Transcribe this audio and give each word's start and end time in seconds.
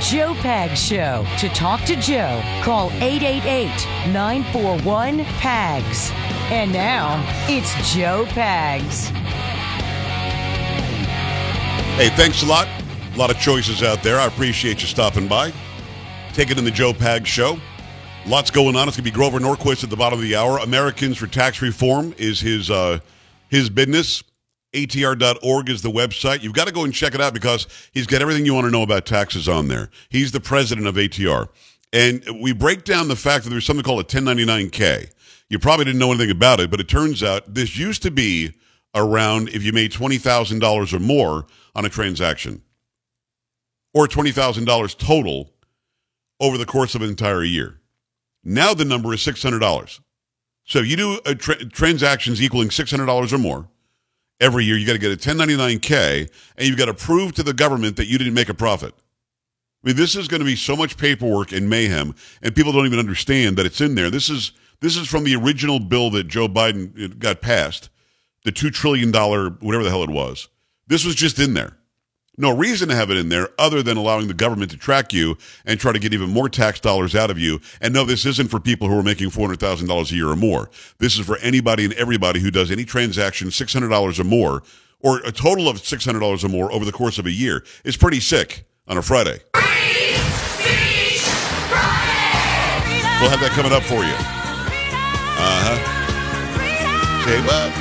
Joe 0.00 0.34
Pags 0.34 0.76
Show. 0.76 1.26
To 1.38 1.48
talk 1.54 1.80
to 1.86 1.96
Joe, 1.96 2.42
call 2.62 2.90
888 2.92 4.12
941 4.12 5.24
PAGS. 5.24 6.10
And 6.50 6.72
now, 6.72 7.24
it's 7.48 7.72
Joe 7.94 8.26
Pags. 8.28 9.06
Hey, 11.96 12.10
thanks 12.10 12.42
a 12.42 12.46
lot. 12.46 12.68
A 13.14 13.16
lot 13.16 13.30
of 13.30 13.38
choices 13.38 13.82
out 13.82 14.02
there. 14.02 14.18
I 14.18 14.26
appreciate 14.26 14.82
you 14.82 14.86
stopping 14.86 15.26
by. 15.26 15.52
Take 16.34 16.50
it 16.50 16.58
in 16.58 16.64
the 16.64 16.70
Joe 16.70 16.92
Pags 16.92 17.26
Show. 17.26 17.58
Lots 18.26 18.50
going 18.50 18.76
on. 18.76 18.88
It's 18.88 18.98
going 18.98 19.04
to 19.04 19.10
be 19.10 19.10
Grover 19.10 19.38
Norquist 19.38 19.82
at 19.82 19.88
the 19.88 19.96
bottom 19.96 20.18
of 20.18 20.22
the 20.22 20.36
hour. 20.36 20.58
Americans 20.58 21.16
for 21.16 21.26
Tax 21.26 21.62
Reform 21.62 22.14
is 22.18 22.40
his 22.40 22.70
uh, 22.70 22.98
his 23.48 23.70
business. 23.70 24.22
ATR.org 24.76 25.70
is 25.70 25.80
the 25.80 25.90
website. 25.90 26.42
You've 26.42 26.52
got 26.52 26.66
to 26.66 26.72
go 26.72 26.84
and 26.84 26.92
check 26.92 27.14
it 27.14 27.20
out 27.20 27.32
because 27.32 27.66
he's 27.92 28.06
got 28.06 28.20
everything 28.20 28.44
you 28.44 28.52
want 28.52 28.66
to 28.66 28.70
know 28.70 28.82
about 28.82 29.06
taxes 29.06 29.48
on 29.48 29.68
there. 29.68 29.90
He's 30.10 30.32
the 30.32 30.40
president 30.40 30.86
of 30.86 30.96
ATR. 30.96 31.48
And 31.92 32.22
we 32.42 32.52
break 32.52 32.84
down 32.84 33.08
the 33.08 33.16
fact 33.16 33.44
that 33.44 33.50
there's 33.50 33.64
something 33.64 33.84
called 33.84 34.00
a 34.00 34.04
1099K. 34.04 35.10
You 35.48 35.58
probably 35.58 35.86
didn't 35.86 35.98
know 35.98 36.10
anything 36.10 36.30
about 36.30 36.60
it, 36.60 36.70
but 36.70 36.80
it 36.80 36.88
turns 36.88 37.22
out 37.22 37.54
this 37.54 37.78
used 37.78 38.02
to 38.02 38.10
be 38.10 38.52
around 38.94 39.48
if 39.50 39.62
you 39.62 39.72
made 39.72 39.92
$20,000 39.92 40.92
or 40.92 40.98
more 40.98 41.46
on 41.74 41.84
a 41.84 41.88
transaction 41.88 42.62
or 43.94 44.06
$20,000 44.06 44.98
total 44.98 45.52
over 46.38 46.58
the 46.58 46.66
course 46.66 46.94
of 46.94 47.02
an 47.02 47.08
entire 47.08 47.44
year. 47.44 47.80
Now 48.44 48.74
the 48.74 48.84
number 48.84 49.14
is 49.14 49.20
$600. 49.20 50.00
So 50.64 50.80
you 50.80 50.96
do 50.96 51.20
tra- 51.36 51.64
transactions 51.66 52.42
equaling 52.42 52.68
$600 52.68 53.32
or 53.32 53.38
more 53.38 53.68
every 54.40 54.64
year. 54.64 54.76
You 54.76 54.86
got 54.86 54.94
to 54.94 54.98
get 54.98 55.12
a 55.12 55.16
1099K 55.16 56.30
and 56.56 56.68
you've 56.68 56.78
got 56.78 56.86
to 56.86 56.94
prove 56.94 57.32
to 57.34 57.42
the 57.42 57.54
government 57.54 57.96
that 57.96 58.06
you 58.06 58.18
didn't 58.18 58.34
make 58.34 58.48
a 58.48 58.54
profit. 58.54 58.94
I 59.84 59.88
mean, 59.88 59.96
this 59.96 60.16
is 60.16 60.28
going 60.28 60.40
to 60.40 60.46
be 60.46 60.56
so 60.56 60.74
much 60.76 60.96
paperwork 60.96 61.52
and 61.52 61.70
mayhem, 61.70 62.14
and 62.42 62.54
people 62.56 62.72
don't 62.72 62.86
even 62.86 62.98
understand 62.98 63.56
that 63.56 63.66
it's 63.66 63.80
in 63.80 63.94
there. 63.94 64.10
This 64.10 64.28
is 64.28 64.52
this 64.80 64.96
is 64.96 65.06
from 65.06 65.24
the 65.24 65.36
original 65.36 65.78
bill 65.78 66.10
that 66.10 66.28
Joe 66.28 66.48
Biden 66.48 67.02
uh, 67.02 67.14
got 67.18 67.40
passed, 67.40 67.88
the 68.44 68.52
two 68.52 68.70
trillion 68.70 69.10
dollar 69.10 69.50
whatever 69.50 69.84
the 69.84 69.90
hell 69.90 70.02
it 70.02 70.10
was. 70.10 70.48
This 70.88 71.04
was 71.04 71.14
just 71.14 71.38
in 71.38 71.54
there. 71.54 71.76
No 72.38 72.54
reason 72.54 72.88
to 72.90 72.94
have 72.94 73.10
it 73.10 73.16
in 73.16 73.30
there 73.30 73.48
other 73.58 73.82
than 73.82 73.96
allowing 73.96 74.28
the 74.28 74.34
government 74.34 74.70
to 74.72 74.76
track 74.76 75.12
you 75.12 75.38
and 75.64 75.80
try 75.80 75.92
to 75.92 75.98
get 75.98 76.12
even 76.12 76.30
more 76.30 76.48
tax 76.48 76.80
dollars 76.80 77.14
out 77.14 77.30
of 77.30 77.38
you. 77.38 77.60
And 77.80 77.94
no, 77.94 78.04
this 78.04 78.26
isn't 78.26 78.50
for 78.50 78.60
people 78.60 78.88
who 78.88 78.98
are 78.98 79.02
making 79.02 79.30
$400,000 79.30 80.10
a 80.10 80.14
year 80.14 80.28
or 80.28 80.36
more. 80.36 80.68
This 80.98 81.18
is 81.18 81.24
for 81.24 81.38
anybody 81.38 81.84
and 81.84 81.94
everybody 81.94 82.40
who 82.40 82.50
does 82.50 82.70
any 82.70 82.84
transaction 82.84 83.48
$600 83.48 84.20
or 84.20 84.24
more 84.24 84.62
or 85.00 85.18
a 85.18 85.32
total 85.32 85.68
of 85.68 85.78
$600 85.78 86.44
or 86.44 86.48
more 86.48 86.72
over 86.72 86.84
the 86.84 86.92
course 86.92 87.18
of 87.18 87.26
a 87.26 87.30
year. 87.30 87.64
It's 87.84 87.96
pretty 87.96 88.20
sick 88.20 88.66
on 88.86 88.98
a 88.98 89.02
Friday. 89.02 89.38
We'll 93.20 93.30
have 93.30 93.40
that 93.40 93.52
coming 93.56 93.72
up 93.72 93.82
for 93.82 94.04
you. 94.04 94.12
Uh 95.38 95.60
huh. 95.64 95.78
Say 97.24 97.40
what? 97.48 97.72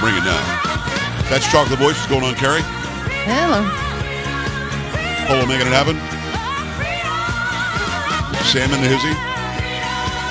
Bring 0.00 0.16
it 0.16 0.24
down. 0.24 0.44
That's 1.28 1.50
Chocolate 1.52 1.78
Voice. 1.78 1.96
What's 1.98 2.06
going 2.06 2.24
on, 2.24 2.34
Carrie? 2.34 2.62
Hello. 3.28 3.60
Polo 5.28 5.44
making 5.44 5.66
it 5.68 5.76
happen. 5.76 6.00
Sam 8.48 8.72
and 8.72 8.82
the 8.82 8.88
Hizzy. 8.88 9.12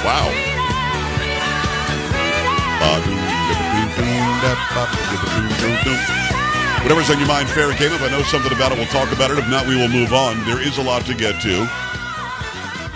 Wow. 0.02 0.34
Whatever's 6.82 7.12
on 7.12 7.20
your 7.20 7.28
mind, 7.28 7.50
fair 7.50 7.70
game. 7.78 7.92
If 7.92 8.02
I 8.02 8.10
know 8.10 8.24
something 8.24 8.52
about 8.52 8.72
it, 8.72 8.80
we'll 8.80 8.88
talk 8.88 9.12
about 9.12 9.30
it. 9.30 9.38
If 9.38 9.48
not, 9.48 9.68
we 9.68 9.76
will 9.76 9.90
move 9.90 10.14
on. 10.14 10.44
There 10.46 10.60
is 10.60 10.80
a 10.80 10.82
lot 10.82 11.06
to 11.06 11.14
get 11.14 11.40
to. 11.44 11.68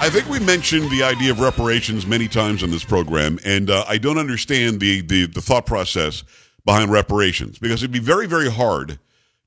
I 0.02 0.10
think 0.10 0.28
we 0.30 0.40
mentioned 0.40 0.90
the 0.90 1.04
idea 1.04 1.30
of 1.30 1.40
reparations 1.40 2.08
many 2.08 2.28
times 2.28 2.64
on 2.64 2.72
this 2.72 2.84
program, 2.84 3.38
and 3.46 3.70
uh, 3.70 3.86
I 3.88 4.00
don't 4.00 4.18
understand 4.18 4.80
the, 4.80 5.02
the, 5.02 5.28
the 5.28 5.42
thought 5.42 5.68
process 5.68 6.24
behind 6.66 6.92
reparations 6.92 7.60
because 7.60 7.84
it'd 7.84 7.92
be 7.92 8.00
very, 8.00 8.26
very 8.26 8.50
hard 8.50 8.98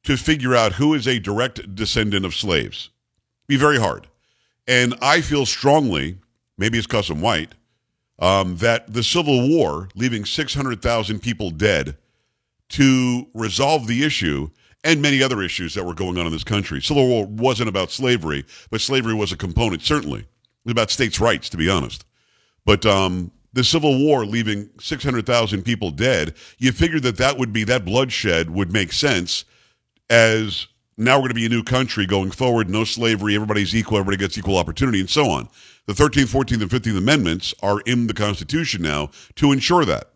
to 0.04 0.16
figure 0.16 0.54
out 0.54 0.74
who 0.74 0.94
is 0.94 1.08
a 1.08 1.18
direct 1.18 1.74
descendant 1.74 2.24
of 2.24 2.34
slaves. 2.34 2.90
Be 3.46 3.56
very 3.56 3.78
hard. 3.78 4.06
And 4.66 4.94
I 5.02 5.20
feel 5.20 5.44
strongly, 5.46 6.18
maybe 6.56 6.78
it's 6.78 6.86
because 6.86 7.10
I'm 7.10 7.20
white, 7.20 7.54
um, 8.18 8.56
that 8.58 8.92
the 8.92 9.02
Civil 9.02 9.48
War, 9.48 9.88
leaving 9.94 10.24
600,000 10.24 11.20
people 11.20 11.50
dead 11.50 11.96
to 12.70 13.26
resolve 13.34 13.86
the 13.86 14.04
issue 14.04 14.50
and 14.82 15.00
many 15.00 15.22
other 15.22 15.42
issues 15.42 15.74
that 15.74 15.84
were 15.84 15.94
going 15.94 16.18
on 16.18 16.26
in 16.26 16.32
this 16.32 16.44
country. 16.44 16.80
Civil 16.80 17.08
War 17.08 17.26
wasn't 17.26 17.68
about 17.68 17.90
slavery, 17.90 18.44
but 18.70 18.80
slavery 18.80 19.14
was 19.14 19.32
a 19.32 19.36
component, 19.36 19.82
certainly. 19.82 20.20
It 20.20 20.26
was 20.64 20.72
about 20.72 20.90
states' 20.90 21.20
rights, 21.20 21.48
to 21.50 21.56
be 21.56 21.68
honest. 21.68 22.04
But 22.64 22.86
um, 22.86 23.30
the 23.52 23.64
Civil 23.64 23.98
War, 23.98 24.24
leaving 24.26 24.70
600,000 24.78 25.62
people 25.62 25.90
dead, 25.90 26.34
you 26.58 26.72
figured 26.72 27.02
that 27.02 27.16
that 27.16 27.38
would 27.38 27.52
be, 27.52 27.64
that 27.64 27.84
bloodshed 27.84 28.50
would 28.50 28.72
make 28.72 28.92
sense 28.92 29.44
as 30.10 30.66
now 30.96 31.16
we're 31.16 31.22
going 31.22 31.30
to 31.30 31.34
be 31.34 31.46
a 31.46 31.50
new 31.50 31.62
country 31.62 32.06
going 32.06 32.30
forward, 32.30 32.70
no 32.70 32.84
slavery, 32.84 33.34
everybody's 33.34 33.74
equal, 33.74 33.98
everybody 33.98 34.16
gets 34.16 34.38
equal 34.38 34.58
opportunity, 34.58 35.00
and 35.00 35.10
so 35.10 35.28
on. 35.28 35.48
The 35.86 35.92
13th, 35.92 36.32
14th, 36.32 36.62
and 36.62 36.70
15th 36.70 36.98
Amendments 36.98 37.54
are 37.62 37.80
in 37.80 38.06
the 38.06 38.14
Constitution 38.14 38.82
now 38.82 39.10
to 39.36 39.52
ensure 39.52 39.84
that. 39.84 40.10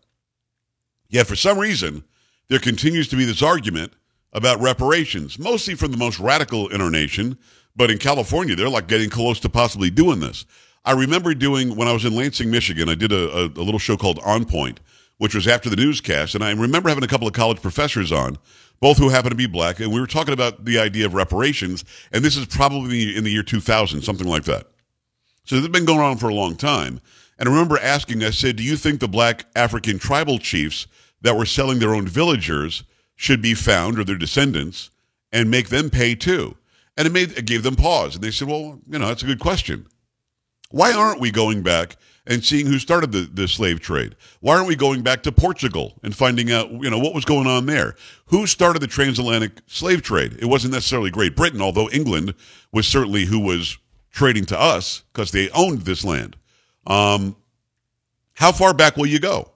Yet 1.09 1.27
for 1.27 1.35
some 1.35 1.57
reason, 1.57 2.03
there 2.47 2.59
continues 2.59 3.07
to 3.09 3.15
be 3.15 3.25
this 3.25 3.41
argument 3.41 3.93
about 4.33 4.61
reparations, 4.61 5.39
mostly 5.39 5.75
from 5.75 5.91
the 5.91 5.97
most 5.97 6.19
radical 6.19 6.67
in 6.69 6.81
our 6.81 6.91
nation. 6.91 7.37
But 7.75 7.91
in 7.91 7.97
California, 7.97 8.55
they're 8.55 8.69
like 8.69 8.87
getting 8.87 9.09
close 9.09 9.39
to 9.41 9.49
possibly 9.49 9.89
doing 9.89 10.19
this. 10.19 10.45
I 10.85 10.93
remember 10.93 11.33
doing, 11.33 11.75
when 11.75 11.87
I 11.87 11.93
was 11.93 12.05
in 12.05 12.15
Lansing, 12.15 12.49
Michigan, 12.49 12.89
I 12.89 12.95
did 12.95 13.11
a, 13.11 13.29
a, 13.29 13.45
a 13.45 13.63
little 13.63 13.79
show 13.79 13.97
called 13.97 14.19
On 14.19 14.45
Point, 14.45 14.79
which 15.19 15.35
was 15.35 15.47
after 15.47 15.69
the 15.69 15.75
newscast. 15.75 16.33
And 16.33 16.43
I 16.43 16.51
remember 16.51 16.89
having 16.89 17.03
a 17.03 17.07
couple 17.07 17.27
of 17.27 17.33
college 17.33 17.61
professors 17.61 18.11
on 18.11 18.37
both 18.79 18.97
who 18.97 19.09
happened 19.09 19.31
to 19.31 19.37
be 19.37 19.45
black, 19.45 19.79
and 19.79 19.91
we 19.91 19.99
were 19.99 20.07
talking 20.07 20.33
about 20.33 20.65
the 20.65 20.79
idea 20.79 21.05
of 21.05 21.13
reparations, 21.13 21.83
and 22.11 22.23
this 22.23 22.37
is 22.37 22.45
probably 22.45 23.15
in 23.15 23.25
the 23.25 23.29
year 23.29 23.43
2000, 23.43 24.01
something 24.01 24.27
like 24.27 24.45
that. 24.45 24.67
So 25.43 25.55
this 25.55 25.63
has 25.63 25.71
been 25.71 25.85
going 25.85 25.99
on 25.99 26.17
for 26.17 26.29
a 26.29 26.33
long 26.33 26.55
time. 26.55 27.01
And 27.37 27.47
I 27.47 27.51
remember 27.51 27.77
asking, 27.77 28.23
I 28.23 28.29
said, 28.29 28.55
do 28.55 28.63
you 28.63 28.77
think 28.77 28.99
the 28.99 29.07
black 29.07 29.45
African 29.55 29.99
tribal 29.99 30.39
chiefs 30.39 30.87
that 31.21 31.35
were 31.35 31.45
selling 31.45 31.79
their 31.79 31.93
own 31.93 32.07
villagers 32.07 32.83
should 33.15 33.41
be 33.41 33.53
found 33.53 33.99
or 33.99 34.03
their 34.03 34.17
descendants 34.17 34.89
and 35.31 35.51
make 35.51 35.69
them 35.69 35.89
pay 35.89 36.15
too? 36.15 36.55
And 36.95 37.07
it 37.07 37.11
made 37.11 37.37
it 37.37 37.45
gave 37.45 37.63
them 37.63 37.75
pause. 37.75 38.15
And 38.15 38.23
they 38.23 38.31
said, 38.31 38.47
well, 38.47 38.79
you 38.89 38.99
know, 38.99 39.07
that's 39.07 39.23
a 39.23 39.27
good 39.27 39.39
question. 39.39 39.87
Why 40.69 40.93
aren't 40.93 41.21
we 41.21 41.31
going 41.31 41.63
back 41.63 41.95
and 42.29 42.45
seeing 42.45 42.67
who 42.67 42.77
started 42.77 43.11
the, 43.11 43.21
the 43.21 43.47
slave 43.47 43.81
trade? 43.81 44.15
Why 44.39 44.55
aren't 44.55 44.67
we 44.67 44.75
going 44.75 45.01
back 45.01 45.23
to 45.23 45.31
Portugal 45.31 45.99
and 46.03 46.15
finding 46.15 46.51
out, 46.51 46.71
you 46.71 46.89
know, 46.89 46.99
what 46.99 47.15
was 47.15 47.25
going 47.25 47.47
on 47.47 47.65
there? 47.65 47.95
Who 48.27 48.45
started 48.45 48.79
the 48.79 48.87
transatlantic 48.87 49.59
slave 49.65 50.03
trade? 50.03 50.37
It 50.39 50.45
wasn't 50.45 50.73
necessarily 50.73 51.09
Great 51.09 51.35
Britain, 51.35 51.61
although 51.61 51.89
England 51.89 52.35
was 52.71 52.87
certainly 52.87 53.25
who 53.25 53.39
was 53.39 53.79
trading 54.11 54.45
to 54.45 54.59
us 54.59 55.03
because 55.11 55.31
they 55.31 55.49
owned 55.49 55.81
this 55.81 56.05
land. 56.05 56.37
Um, 56.85 57.35
how 58.33 58.51
far 58.51 58.73
back 58.73 58.95
will 58.95 59.07
you 59.07 59.19
go? 59.19 59.51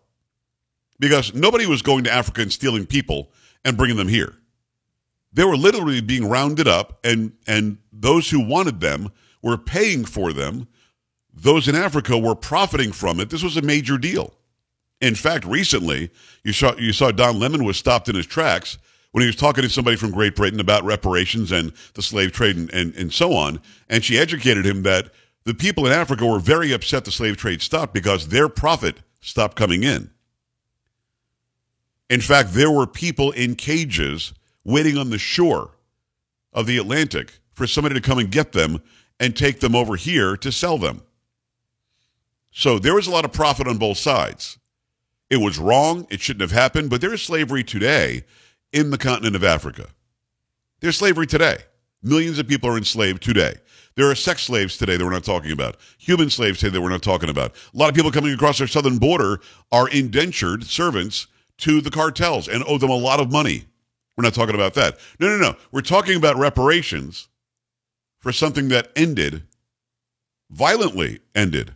Because 0.99 1.33
nobody 1.33 1.67
was 1.67 1.83
going 1.83 2.03
to 2.05 2.11
Africa 2.11 2.41
and 2.41 2.51
stealing 2.51 2.85
people 2.87 3.31
and 3.63 3.77
bringing 3.77 3.97
them 3.97 4.07
here. 4.07 4.33
They 5.31 5.43
were 5.43 5.57
literally 5.57 6.01
being 6.01 6.29
rounded 6.29 6.67
up, 6.67 6.99
and 7.03 7.33
and 7.47 7.79
those 7.91 8.29
who 8.29 8.39
wanted 8.39 8.81
them 8.81 9.11
were 9.41 9.57
paying 9.57 10.05
for 10.05 10.31
them 10.31 10.67
those 11.33 11.67
in 11.67 11.75
Africa 11.75 12.17
were 12.17 12.35
profiting 12.35 12.91
from 12.91 13.19
it. 13.19 13.29
This 13.29 13.43
was 13.43 13.57
a 13.57 13.61
major 13.61 13.97
deal. 13.97 14.33
In 15.01 15.15
fact, 15.15 15.45
recently, 15.45 16.11
you 16.43 16.53
saw, 16.53 16.75
you 16.77 16.93
saw 16.93 17.11
Don 17.11 17.39
Lemon 17.39 17.63
was 17.63 17.77
stopped 17.77 18.07
in 18.07 18.15
his 18.15 18.25
tracks 18.25 18.77
when 19.11 19.21
he 19.21 19.27
was 19.27 19.35
talking 19.35 19.63
to 19.63 19.69
somebody 19.69 19.97
from 19.97 20.11
Great 20.11 20.35
Britain 20.35 20.59
about 20.59 20.83
reparations 20.83 21.51
and 21.51 21.73
the 21.93 22.01
slave 22.01 22.31
trade 22.31 22.55
and, 22.55 22.73
and, 22.73 22.95
and 22.95 23.13
so 23.13 23.33
on. 23.33 23.59
And 23.89 24.03
she 24.03 24.17
educated 24.17 24.65
him 24.65 24.83
that 24.83 25.09
the 25.43 25.53
people 25.53 25.85
in 25.85 25.91
Africa 25.91 26.25
were 26.25 26.39
very 26.39 26.71
upset 26.71 27.05
the 27.05 27.11
slave 27.11 27.37
trade 27.37 27.61
stopped 27.61 27.93
because 27.93 28.29
their 28.29 28.47
profit 28.47 28.97
stopped 29.19 29.55
coming 29.57 29.83
in. 29.83 30.09
In 32.09 32.21
fact, 32.21 32.53
there 32.53 32.71
were 32.71 32.87
people 32.87 33.31
in 33.31 33.55
cages 33.55 34.33
waiting 34.63 34.97
on 34.97 35.09
the 35.09 35.17
shore 35.17 35.71
of 36.53 36.65
the 36.65 36.77
Atlantic 36.77 37.39
for 37.53 37.67
somebody 37.67 37.95
to 37.95 38.01
come 38.01 38.19
and 38.19 38.31
get 38.31 38.51
them 38.51 38.81
and 39.19 39.35
take 39.35 39.59
them 39.59 39.75
over 39.75 39.95
here 39.95 40.37
to 40.37 40.51
sell 40.51 40.77
them. 40.77 41.01
So 42.53 42.79
there 42.79 42.93
was 42.93 43.07
a 43.07 43.11
lot 43.11 43.25
of 43.25 43.33
profit 43.33 43.67
on 43.67 43.77
both 43.77 43.97
sides. 43.97 44.59
It 45.29 45.37
was 45.37 45.57
wrong. 45.57 46.05
It 46.11 46.21
shouldn't 46.21 46.41
have 46.41 46.51
happened. 46.51 46.91
But 46.91 47.01
there 47.01 47.13
is 47.13 47.21
slavery 47.21 47.63
today 47.63 48.23
in 48.71 48.91
the 48.91 48.97
continent 48.97 49.35
of 49.35 49.43
Africa. 49.43 49.87
There's 50.79 50.97
slavery 50.97 51.25
today. 51.25 51.57
Millions 52.03 52.37
of 52.37 52.47
people 52.47 52.69
are 52.69 52.77
enslaved 52.77 53.23
today. 53.23 53.55
There 53.95 54.09
are 54.09 54.15
sex 54.15 54.43
slaves 54.43 54.77
today 54.77 54.97
that 54.97 55.03
we're 55.03 55.11
not 55.11 55.23
talking 55.23 55.51
about. 55.51 55.77
Human 55.97 56.29
slaves 56.29 56.59
today 56.59 56.73
that 56.73 56.81
we're 56.81 56.89
not 56.89 57.01
talking 57.01 57.29
about. 57.29 57.55
A 57.73 57.77
lot 57.77 57.89
of 57.89 57.95
people 57.95 58.11
coming 58.11 58.33
across 58.33 58.61
our 58.61 58.67
southern 58.67 58.97
border 58.97 59.39
are 59.71 59.89
indentured 59.89 60.65
servants 60.65 61.27
to 61.59 61.81
the 61.81 61.91
cartels 61.91 62.47
and 62.47 62.63
owe 62.67 62.77
them 62.77 62.89
a 62.89 62.95
lot 62.95 63.19
of 63.19 63.31
money. 63.31 63.65
We're 64.15 64.23
not 64.23 64.33
talking 64.33 64.55
about 64.55 64.75
that. 64.75 64.99
No, 65.19 65.27
no, 65.27 65.37
no. 65.37 65.55
We're 65.71 65.81
talking 65.81 66.17
about 66.17 66.37
reparations 66.37 67.29
for 68.19 68.31
something 68.31 68.69
that 68.69 68.91
ended, 68.95 69.43
violently 70.51 71.19
ended, 71.33 71.73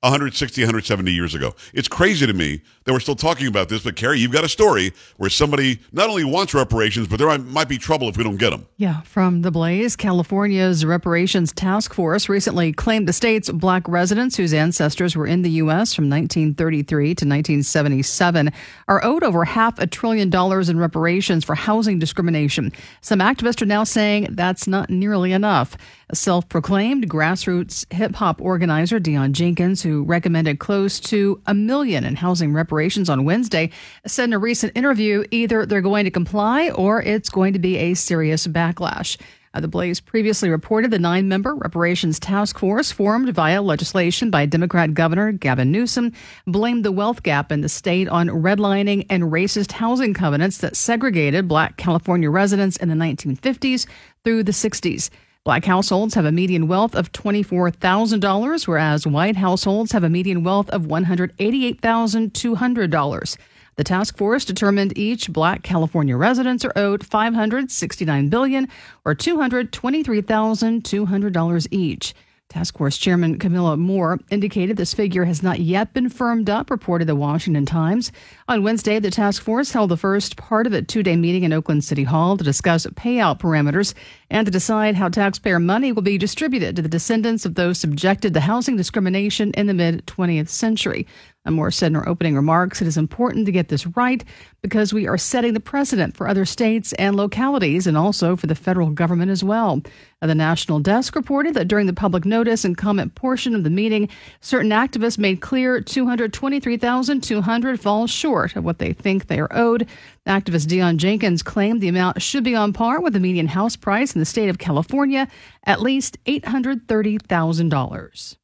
160, 0.00 0.60
170 0.60 1.10
years 1.10 1.34
ago. 1.34 1.54
It's 1.72 1.88
crazy 1.88 2.26
to 2.26 2.34
me 2.34 2.60
that 2.84 2.92
we're 2.92 3.00
still 3.00 3.16
talking 3.16 3.46
about 3.46 3.70
this, 3.70 3.82
but 3.82 3.96
Carrie, 3.96 4.18
you've 4.18 4.30
got 4.30 4.44
a 4.44 4.48
story 4.48 4.92
where 5.16 5.30
somebody 5.30 5.80
not 5.90 6.10
only 6.10 6.22
wants 6.22 6.52
reparations, 6.52 7.08
but 7.08 7.18
there 7.18 7.36
might 7.38 7.68
be 7.68 7.78
trouble 7.78 8.08
if 8.08 8.16
we 8.16 8.22
don't 8.22 8.36
get 8.36 8.50
them. 8.50 8.66
Yeah, 8.76 9.00
from 9.02 9.40
the 9.40 9.50
Blaze, 9.50 9.96
California's 9.96 10.84
reparations 10.84 11.50
task 11.50 11.94
force 11.94 12.28
recently 12.28 12.74
claimed 12.74 13.08
the 13.08 13.12
state's 13.14 13.50
black 13.50 13.88
residents 13.88 14.36
whose 14.36 14.52
ancestors 14.52 15.16
were 15.16 15.26
in 15.26 15.40
the 15.40 15.50
U.S. 15.50 15.94
from 15.94 16.10
1933 16.10 17.06
to 17.06 17.10
1977 17.10 18.52
are 18.88 19.02
owed 19.02 19.24
over 19.24 19.46
half 19.46 19.78
a 19.78 19.86
trillion 19.86 20.28
dollars 20.28 20.68
in 20.68 20.78
reparations 20.78 21.42
for 21.42 21.54
housing 21.54 21.98
discrimination. 21.98 22.70
Some 23.00 23.20
activists 23.20 23.62
are 23.62 23.66
now 23.66 23.82
saying 23.84 24.28
that's 24.32 24.68
not 24.68 24.90
nearly 24.90 25.32
enough. 25.32 25.76
Self 26.12 26.48
proclaimed 26.48 27.10
grassroots 27.10 27.92
hip 27.92 28.14
hop 28.14 28.40
organizer, 28.40 29.00
Dion 29.00 29.32
Jenkins, 29.32 29.82
who 29.82 30.04
recommended 30.04 30.60
close 30.60 31.00
to 31.00 31.42
a 31.46 31.54
million 31.54 32.04
in 32.04 32.14
housing 32.14 32.52
reparations 32.52 33.10
on 33.10 33.24
Wednesday, 33.24 33.70
said 34.06 34.28
in 34.28 34.32
a 34.32 34.38
recent 34.38 34.76
interview 34.76 35.24
either 35.32 35.66
they're 35.66 35.80
going 35.80 36.04
to 36.04 36.12
comply 36.12 36.70
or 36.70 37.02
it's 37.02 37.28
going 37.28 37.54
to 37.54 37.58
be 37.58 37.76
a 37.76 37.94
serious 37.94 38.46
backlash. 38.46 39.16
Uh, 39.52 39.60
the 39.60 39.66
Blaze 39.66 39.98
previously 39.98 40.48
reported 40.48 40.92
the 40.92 40.98
nine 40.98 41.28
member 41.28 41.56
reparations 41.56 42.20
task 42.20 42.56
force 42.56 42.92
formed 42.92 43.34
via 43.34 43.60
legislation 43.60 44.30
by 44.30 44.46
Democrat 44.46 44.94
Governor 44.94 45.32
Gavin 45.32 45.72
Newsom 45.72 46.12
blamed 46.46 46.84
the 46.84 46.92
wealth 46.92 47.24
gap 47.24 47.50
in 47.50 47.62
the 47.62 47.68
state 47.68 48.06
on 48.08 48.28
redlining 48.28 49.06
and 49.10 49.24
racist 49.24 49.72
housing 49.72 50.14
covenants 50.14 50.58
that 50.58 50.76
segregated 50.76 51.48
black 51.48 51.78
California 51.78 52.30
residents 52.30 52.76
in 52.76 52.90
the 52.90 52.94
1950s 52.94 53.86
through 54.22 54.44
the 54.44 54.52
60s. 54.52 55.10
Black 55.46 55.64
households 55.64 56.14
have 56.16 56.24
a 56.24 56.32
median 56.32 56.66
wealth 56.66 56.96
of 56.96 57.12
$24,000, 57.12 58.66
whereas 58.66 59.06
white 59.06 59.36
households 59.36 59.92
have 59.92 60.02
a 60.02 60.10
median 60.10 60.42
wealth 60.42 60.68
of 60.70 60.86
$188,200. 60.86 63.36
The 63.76 63.84
task 63.84 64.16
force 64.16 64.44
determined 64.44 64.98
each 64.98 65.32
black 65.32 65.62
California 65.62 66.16
residents 66.16 66.64
are 66.64 66.72
owed 66.74 67.06
569 67.06 68.28
billion 68.28 68.66
or 69.04 69.14
$223,200 69.14 71.68
each. 71.70 72.12
Task 72.48 72.78
Force 72.78 72.96
Chairman 72.96 73.38
Kamilah 73.38 73.76
Moore 73.76 74.20
indicated 74.30 74.76
this 74.76 74.94
figure 74.94 75.24
has 75.24 75.42
not 75.42 75.58
yet 75.58 75.92
been 75.92 76.08
firmed 76.08 76.48
up, 76.48 76.70
reported 76.70 77.08
the 77.08 77.16
Washington 77.16 77.66
Times. 77.66 78.12
On 78.46 78.62
Wednesday, 78.62 79.00
the 79.00 79.10
task 79.10 79.42
force 79.42 79.72
held 79.72 79.90
the 79.90 79.96
first 79.96 80.36
part 80.36 80.66
of 80.66 80.72
a 80.72 80.80
two 80.80 81.02
day 81.02 81.16
meeting 81.16 81.42
in 81.42 81.52
Oakland 81.52 81.82
City 81.82 82.04
Hall 82.04 82.36
to 82.36 82.44
discuss 82.44 82.86
payout 82.86 83.40
parameters 83.40 83.94
and 84.30 84.46
to 84.46 84.50
decide 84.50 84.96
how 84.96 85.08
taxpayer 85.08 85.58
money 85.58 85.92
will 85.92 86.02
be 86.02 86.18
distributed 86.18 86.76
to 86.76 86.82
the 86.82 86.88
descendants 86.88 87.44
of 87.44 87.54
those 87.54 87.78
subjected 87.78 88.34
to 88.34 88.40
housing 88.40 88.76
discrimination 88.76 89.52
in 89.52 89.66
the 89.66 89.74
mid 89.74 90.06
20th 90.06 90.48
century. 90.48 91.06
Moore 91.48 91.70
said 91.70 91.88
in 91.88 91.94
her 91.94 92.08
opening 92.08 92.34
remarks, 92.34 92.82
it 92.82 92.88
is 92.88 92.96
important 92.96 93.46
to 93.46 93.52
get 93.52 93.68
this 93.68 93.86
right 93.86 94.24
because 94.62 94.92
we 94.92 95.06
are 95.06 95.18
setting 95.18 95.54
the 95.54 95.60
precedent 95.60 96.16
for 96.16 96.26
other 96.26 96.44
states 96.44 96.92
and 96.94 97.14
localities 97.14 97.86
and 97.86 97.96
also 97.96 98.34
for 98.34 98.48
the 98.48 98.54
federal 98.54 98.90
government 98.90 99.30
as 99.30 99.44
well. 99.44 99.80
The 100.22 100.34
National 100.34 100.80
Desk 100.80 101.14
reported 101.14 101.54
that 101.54 101.68
during 101.68 101.86
the 101.86 101.92
public 101.92 102.24
notice 102.24 102.64
and 102.64 102.76
comment 102.76 103.14
portion 103.14 103.54
of 103.54 103.62
the 103.62 103.70
meeting, 103.70 104.08
certain 104.40 104.72
activists 104.72 105.18
made 105.18 105.40
clear 105.40 105.80
223,200 105.80 107.80
falls 107.80 108.10
short 108.10 108.56
of 108.56 108.64
what 108.64 108.78
they 108.78 108.92
think 108.92 109.26
they 109.26 109.38
are 109.38 109.52
owed. 109.52 109.86
Activist 110.26 110.66
Dion 110.66 110.98
Jenkins 110.98 111.44
claimed 111.44 111.80
the 111.80 111.86
amount 111.86 112.20
should 112.20 112.42
be 112.42 112.56
on 112.56 112.72
par 112.72 113.00
with 113.00 113.12
the 113.12 113.20
median 113.20 113.46
house 113.46 113.76
price 113.76 114.15
in 114.16 114.20
the 114.20 114.26
state 114.26 114.48
of 114.48 114.58
California, 114.58 115.28
at 115.64 115.80
least 115.80 116.18
$830,000. 116.24 118.36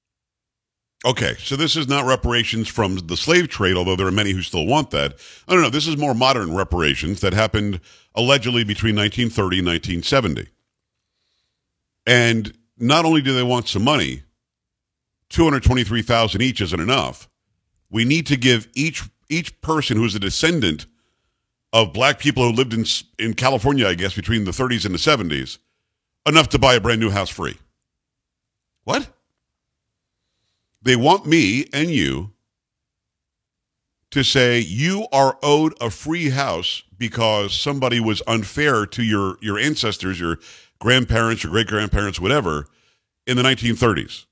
Okay, 1.04 1.34
so 1.38 1.56
this 1.56 1.74
is 1.74 1.88
not 1.88 2.06
reparations 2.06 2.69
from 2.69 2.94
the 3.06 3.16
slave 3.16 3.48
trade, 3.48 3.76
although 3.76 3.96
there 3.96 4.06
are 4.06 4.12
many 4.12 4.30
who 4.30 4.42
still 4.42 4.66
want 4.66 4.90
that. 4.90 5.14
I 5.48 5.54
don't 5.54 5.62
know. 5.62 5.70
This 5.70 5.88
is 5.88 5.96
more 5.96 6.14
modern 6.14 6.54
reparations 6.54 7.20
that 7.22 7.32
happened 7.32 7.80
allegedly 8.14 8.62
between 8.62 8.94
1930 8.94 9.58
and 9.58 9.66
1970. 9.66 10.46
And 12.06 12.56
not 12.78 13.04
only 13.04 13.20
do 13.20 13.34
they 13.34 13.42
want 13.42 13.66
some 13.66 13.82
money, 13.82 14.22
223,000 15.30 16.40
each 16.40 16.60
isn't 16.60 16.78
enough. 16.78 17.28
We 17.90 18.04
need 18.04 18.28
to 18.28 18.36
give 18.36 18.68
each 18.75 19.02
each 19.28 19.60
person 19.62 19.96
who's 19.96 20.14
a 20.14 20.20
descendant 20.20 20.86
of 21.72 21.92
black 21.92 22.19
people 22.19 22.44
who 22.44 22.52
lived 22.52 22.74
in 22.74 22.84
in 23.19 23.34
California, 23.34 23.86
I 23.86 23.94
guess, 23.94 24.14
between 24.14 24.44
the 24.44 24.50
30s 24.50 24.84
and 24.84 24.94
the 24.94 24.98
70s, 24.98 25.58
enough 26.26 26.48
to 26.50 26.58
buy 26.58 26.74
a 26.74 26.80
brand 26.80 27.00
new 27.00 27.10
house 27.10 27.30
free. 27.30 27.56
What? 28.84 29.08
They 30.82 30.96
want 30.96 31.26
me 31.26 31.66
and 31.72 31.88
you 31.90 32.32
to 34.10 34.22
say 34.22 34.58
you 34.58 35.06
are 35.12 35.38
owed 35.42 35.74
a 35.80 35.88
free 35.88 36.30
house 36.30 36.82
because 36.98 37.58
somebody 37.58 37.98
was 37.98 38.22
unfair 38.26 38.86
to 38.86 39.02
your 39.02 39.38
your 39.40 39.58
ancestors, 39.58 40.20
your 40.20 40.38
grandparents, 40.78 41.44
your 41.44 41.52
great 41.52 41.68
grandparents, 41.68 42.20
whatever, 42.20 42.66
in 43.26 43.36
the 43.36 43.42
1930s. 43.42 44.26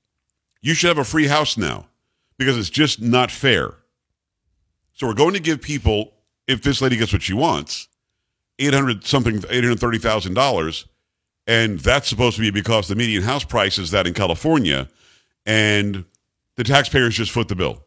You 0.61 0.73
should 0.73 0.89
have 0.89 0.97
a 0.97 1.03
free 1.03 1.27
house 1.27 1.57
now 1.57 1.87
because 2.37 2.57
it's 2.57 2.69
just 2.69 3.01
not 3.01 3.31
fair. 3.31 3.73
So 4.93 5.07
we're 5.07 5.13
going 5.13 5.33
to 5.33 5.39
give 5.39 5.61
people, 5.61 6.13
if 6.51 6.61
this 6.61 6.81
lady 6.81 6.97
gets 6.97 7.13
what 7.13 7.21
she 7.21 7.33
wants, 7.33 7.87
eight 8.59 8.73
hundred 8.73 9.05
something, 9.05 9.43
eight 9.49 9.63
hundred 9.63 9.79
thirty 9.79 9.97
thousand 9.97 10.33
dollars, 10.33 10.85
and 11.47 11.79
that's 11.79 12.07
supposed 12.07 12.35
to 12.35 12.41
be 12.41 12.51
because 12.51 12.87
the 12.87 12.95
median 12.95 13.23
house 13.23 13.43
price 13.43 13.77
is 13.77 13.91
that 13.91 14.07
in 14.07 14.13
California, 14.13 14.87
and 15.45 16.05
the 16.55 16.63
taxpayers 16.63 17.15
just 17.15 17.31
foot 17.31 17.47
the 17.47 17.55
bill. 17.55 17.83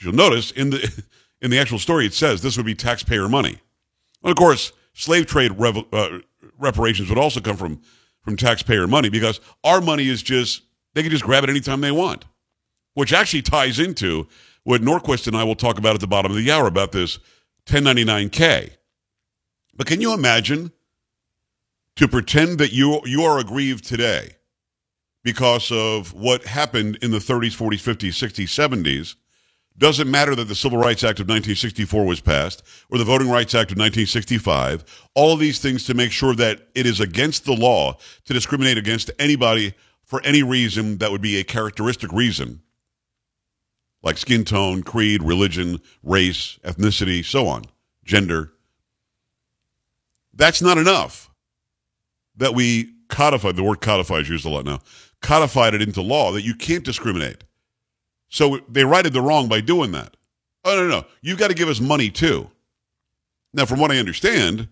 You'll 0.00 0.14
notice 0.14 0.50
in 0.52 0.70
the 0.70 1.04
in 1.42 1.50
the 1.50 1.58
actual 1.58 1.78
story 1.78 2.06
it 2.06 2.14
says 2.14 2.42
this 2.42 2.56
would 2.56 2.66
be 2.66 2.74
taxpayer 2.74 3.28
money. 3.28 3.58
And 4.22 4.30
of 4.30 4.36
course, 4.36 4.72
slave 4.92 5.26
trade 5.26 5.52
rev, 5.58 5.84
uh, 5.92 6.18
reparations 6.58 7.08
would 7.08 7.18
also 7.18 7.40
come 7.40 7.56
from 7.56 7.80
from 8.22 8.36
taxpayer 8.36 8.86
money 8.86 9.08
because 9.08 9.40
our 9.64 9.80
money 9.80 10.08
is 10.08 10.22
just 10.22 10.62
they 10.94 11.02
can 11.02 11.10
just 11.10 11.24
grab 11.24 11.44
it 11.44 11.50
anytime 11.50 11.80
they 11.80 11.92
want, 11.92 12.24
which 12.94 13.12
actually 13.12 13.42
ties 13.42 13.78
into 13.78 14.26
what 14.64 14.82
Norquist 14.82 15.26
and 15.26 15.36
I 15.36 15.44
will 15.44 15.54
talk 15.54 15.78
about 15.78 15.94
at 15.94 16.00
the 16.00 16.06
bottom 16.06 16.30
of 16.30 16.36
the 16.36 16.50
hour 16.50 16.66
about 16.66 16.92
this 16.92 17.18
1099K. 17.68 18.70
But 19.74 19.86
can 19.86 20.00
you 20.00 20.12
imagine 20.14 20.72
to 21.96 22.08
pretend 22.08 22.58
that 22.58 22.72
you 22.72 23.00
you 23.04 23.22
are 23.22 23.38
aggrieved 23.38 23.84
today 23.84 24.36
because 25.22 25.70
of 25.70 26.14
what 26.14 26.44
happened 26.44 26.98
in 27.02 27.10
the 27.10 27.18
30s, 27.18 27.56
40s, 27.56 27.82
50s, 27.82 28.08
60s, 28.08 28.84
70s? 28.84 29.14
Doesn't 29.76 30.10
matter 30.10 30.34
that 30.34 30.46
the 30.46 30.56
Civil 30.56 30.78
Rights 30.78 31.04
Act 31.04 31.20
of 31.20 31.28
1964 31.28 32.04
was 32.04 32.20
passed 32.20 32.64
or 32.90 32.98
the 32.98 33.04
Voting 33.04 33.30
Rights 33.30 33.54
Act 33.54 33.70
of 33.70 33.78
1965. 33.78 34.84
All 35.14 35.32
of 35.32 35.38
these 35.38 35.60
things 35.60 35.84
to 35.84 35.94
make 35.94 36.10
sure 36.10 36.34
that 36.34 36.66
it 36.74 36.86
is 36.86 36.98
against 36.98 37.44
the 37.44 37.54
law 37.54 37.96
to 38.24 38.32
discriminate 38.32 38.78
against 38.78 39.12
anybody 39.20 39.74
for 40.02 40.20
any 40.22 40.42
reason 40.42 40.98
that 40.98 41.12
would 41.12 41.20
be 41.20 41.38
a 41.38 41.44
characteristic 41.44 42.10
reason, 42.12 42.62
like 44.02 44.18
skin 44.18 44.44
tone, 44.44 44.82
creed, 44.82 45.22
religion, 45.22 45.80
race, 46.02 46.58
ethnicity, 46.64 47.24
so 47.24 47.46
on, 47.46 47.64
gender. 48.04 48.52
That's 50.32 50.62
not 50.62 50.78
enough 50.78 51.30
that 52.36 52.54
we 52.54 52.92
codified, 53.08 53.56
the 53.56 53.62
word 53.62 53.80
codified 53.80 54.22
is 54.22 54.28
used 54.28 54.46
a 54.46 54.48
lot 54.48 54.64
now, 54.64 54.80
codified 55.20 55.74
it 55.74 55.82
into 55.82 56.00
law 56.00 56.32
that 56.32 56.42
you 56.42 56.54
can't 56.54 56.84
discriminate. 56.84 57.44
So 58.28 58.60
they 58.68 58.84
righted 58.84 59.12
the 59.12 59.22
wrong 59.22 59.48
by 59.48 59.60
doing 59.60 59.92
that. 59.92 60.16
Oh, 60.64 60.76
no, 60.76 60.82
no, 60.82 61.00
no. 61.00 61.06
You've 61.22 61.38
got 61.38 61.48
to 61.48 61.54
give 61.54 61.68
us 61.68 61.80
money 61.80 62.10
too. 62.10 62.50
Now, 63.52 63.64
from 63.64 63.80
what 63.80 63.90
I 63.90 63.98
understand, 63.98 64.68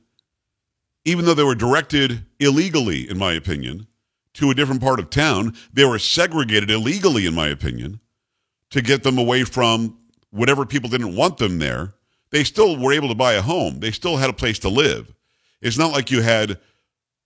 even 1.04 1.24
though 1.24 1.34
they 1.34 1.42
were 1.42 1.54
directed 1.54 2.26
illegally, 2.38 3.08
in 3.08 3.18
my 3.18 3.32
opinion, 3.32 3.86
to 4.34 4.50
a 4.50 4.54
different 4.54 4.82
part 4.82 5.00
of 5.00 5.08
town, 5.08 5.56
they 5.72 5.84
were 5.84 5.98
segregated 5.98 6.70
illegally, 6.70 7.26
in 7.26 7.34
my 7.34 7.48
opinion, 7.48 8.00
to 8.76 8.82
get 8.82 9.02
them 9.02 9.16
away 9.16 9.42
from 9.42 9.96
whatever 10.30 10.66
people 10.66 10.90
didn't 10.90 11.16
want 11.16 11.38
them 11.38 11.58
there. 11.58 11.94
They 12.30 12.44
still 12.44 12.78
were 12.78 12.92
able 12.92 13.08
to 13.08 13.14
buy 13.14 13.32
a 13.32 13.40
home. 13.40 13.80
They 13.80 13.90
still 13.90 14.18
had 14.18 14.28
a 14.28 14.34
place 14.34 14.58
to 14.60 14.68
live. 14.68 15.14
It's 15.62 15.78
not 15.78 15.92
like 15.92 16.10
you 16.10 16.20
had 16.20 16.60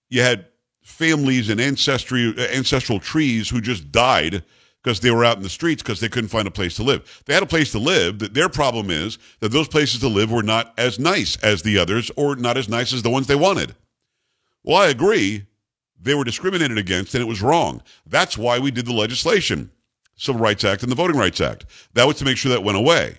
you 0.08 0.22
had 0.22 0.46
families 0.82 1.50
and 1.50 1.60
ancestry 1.60 2.32
ancestral 2.54 3.00
trees 3.00 3.48
who 3.48 3.60
just 3.60 3.90
died 3.90 4.44
because 4.80 5.00
they 5.00 5.10
were 5.10 5.24
out 5.24 5.38
in 5.38 5.42
the 5.42 5.48
streets 5.48 5.82
because 5.82 5.98
they 5.98 6.08
couldn't 6.08 6.28
find 6.28 6.46
a 6.46 6.52
place 6.52 6.76
to 6.76 6.84
live. 6.84 7.22
They 7.26 7.34
had 7.34 7.42
a 7.42 7.46
place 7.46 7.72
to 7.72 7.80
live. 7.80 8.32
Their 8.32 8.48
problem 8.48 8.88
is 8.88 9.18
that 9.40 9.50
those 9.50 9.66
places 9.66 9.98
to 10.00 10.08
live 10.08 10.30
were 10.30 10.44
not 10.44 10.72
as 10.78 11.00
nice 11.00 11.36
as 11.42 11.62
the 11.62 11.78
others 11.78 12.12
or 12.16 12.36
not 12.36 12.56
as 12.56 12.68
nice 12.68 12.92
as 12.92 13.02
the 13.02 13.10
ones 13.10 13.26
they 13.26 13.34
wanted. 13.34 13.74
Well, 14.62 14.76
I 14.76 14.86
agree. 14.86 15.46
They 16.00 16.14
were 16.14 16.24
discriminated 16.24 16.78
against 16.78 17.12
and 17.14 17.22
it 17.22 17.26
was 17.26 17.42
wrong. 17.42 17.82
That's 18.06 18.38
why 18.38 18.60
we 18.60 18.70
did 18.70 18.86
the 18.86 18.92
legislation, 18.92 19.72
Civil 20.20 20.40
Rights 20.40 20.64
Act 20.64 20.82
and 20.82 20.92
the 20.92 20.96
Voting 20.96 21.16
Rights 21.16 21.40
Act. 21.40 21.64
That 21.94 22.06
was 22.06 22.16
to 22.18 22.26
make 22.26 22.36
sure 22.36 22.50
that 22.50 22.62
went 22.62 22.76
away. 22.76 23.16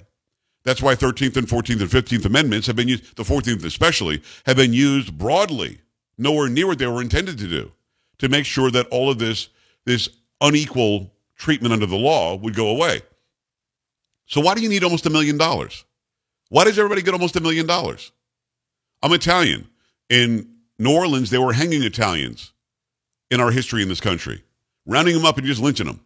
That's 0.64 0.84
why 0.84 0.94
13th 0.94 1.36
and 1.36 1.48
14th 1.48 1.82
and 1.82 1.90
15th 1.90 2.26
Amendments 2.26 2.68
have 2.68 2.76
been 2.76 2.88
used, 2.88 3.16
the 3.16 3.24
14th 3.24 3.66
especially, 3.66 4.22
have 4.46 4.58
been 4.58 4.72
used 4.72 5.18
broadly, 5.18 5.80
nowhere 6.20 6.48
near 6.48 6.68
what 6.68 6.78
they 6.78 6.86
were 6.86 7.02
intended 7.02 7.40
to 7.40 7.48
do 7.48 7.72
to 8.20 8.30
make 8.30 8.46
sure 8.46 8.70
that 8.70 8.88
all 8.90 9.10
of 9.10 9.18
this 9.18 9.50
this 9.86 10.10
unequal 10.42 11.12
treatment 11.36 11.74
under 11.74 11.88
the 11.88 11.98
law 11.98 12.36
would 12.36 12.56
go 12.56 12.68
away. 12.68 13.02
So 14.28 14.40
why 14.40 14.54
do 14.54 14.62
you 14.62 14.70
need 14.70 14.84
almost 14.84 15.08
a 15.08 15.10
million 15.10 15.40
dollars? 15.40 15.84
Why 16.50 16.66
does 16.66 16.78
everybody 16.78 17.02
get 17.02 17.16
almost 17.16 17.36
a 17.36 17.42
million 17.42 17.66
dollars? 17.66 18.12
I'm 19.02 19.12
Italian. 19.14 19.68
In 20.10 20.54
New 20.78 20.94
Orleans, 20.94 21.32
they 21.32 21.40
were 21.40 21.54
hanging 21.54 21.82
Italians 21.82 22.54
in 23.32 23.42
our 23.42 23.50
history 23.50 23.82
in 23.82 23.90
this 23.90 24.02
country, 24.02 24.44
rounding 24.86 25.16
them 25.16 25.26
up 25.26 25.40
and 25.40 25.48
just 25.48 25.62
lynching 25.62 25.88
them. 25.88 26.02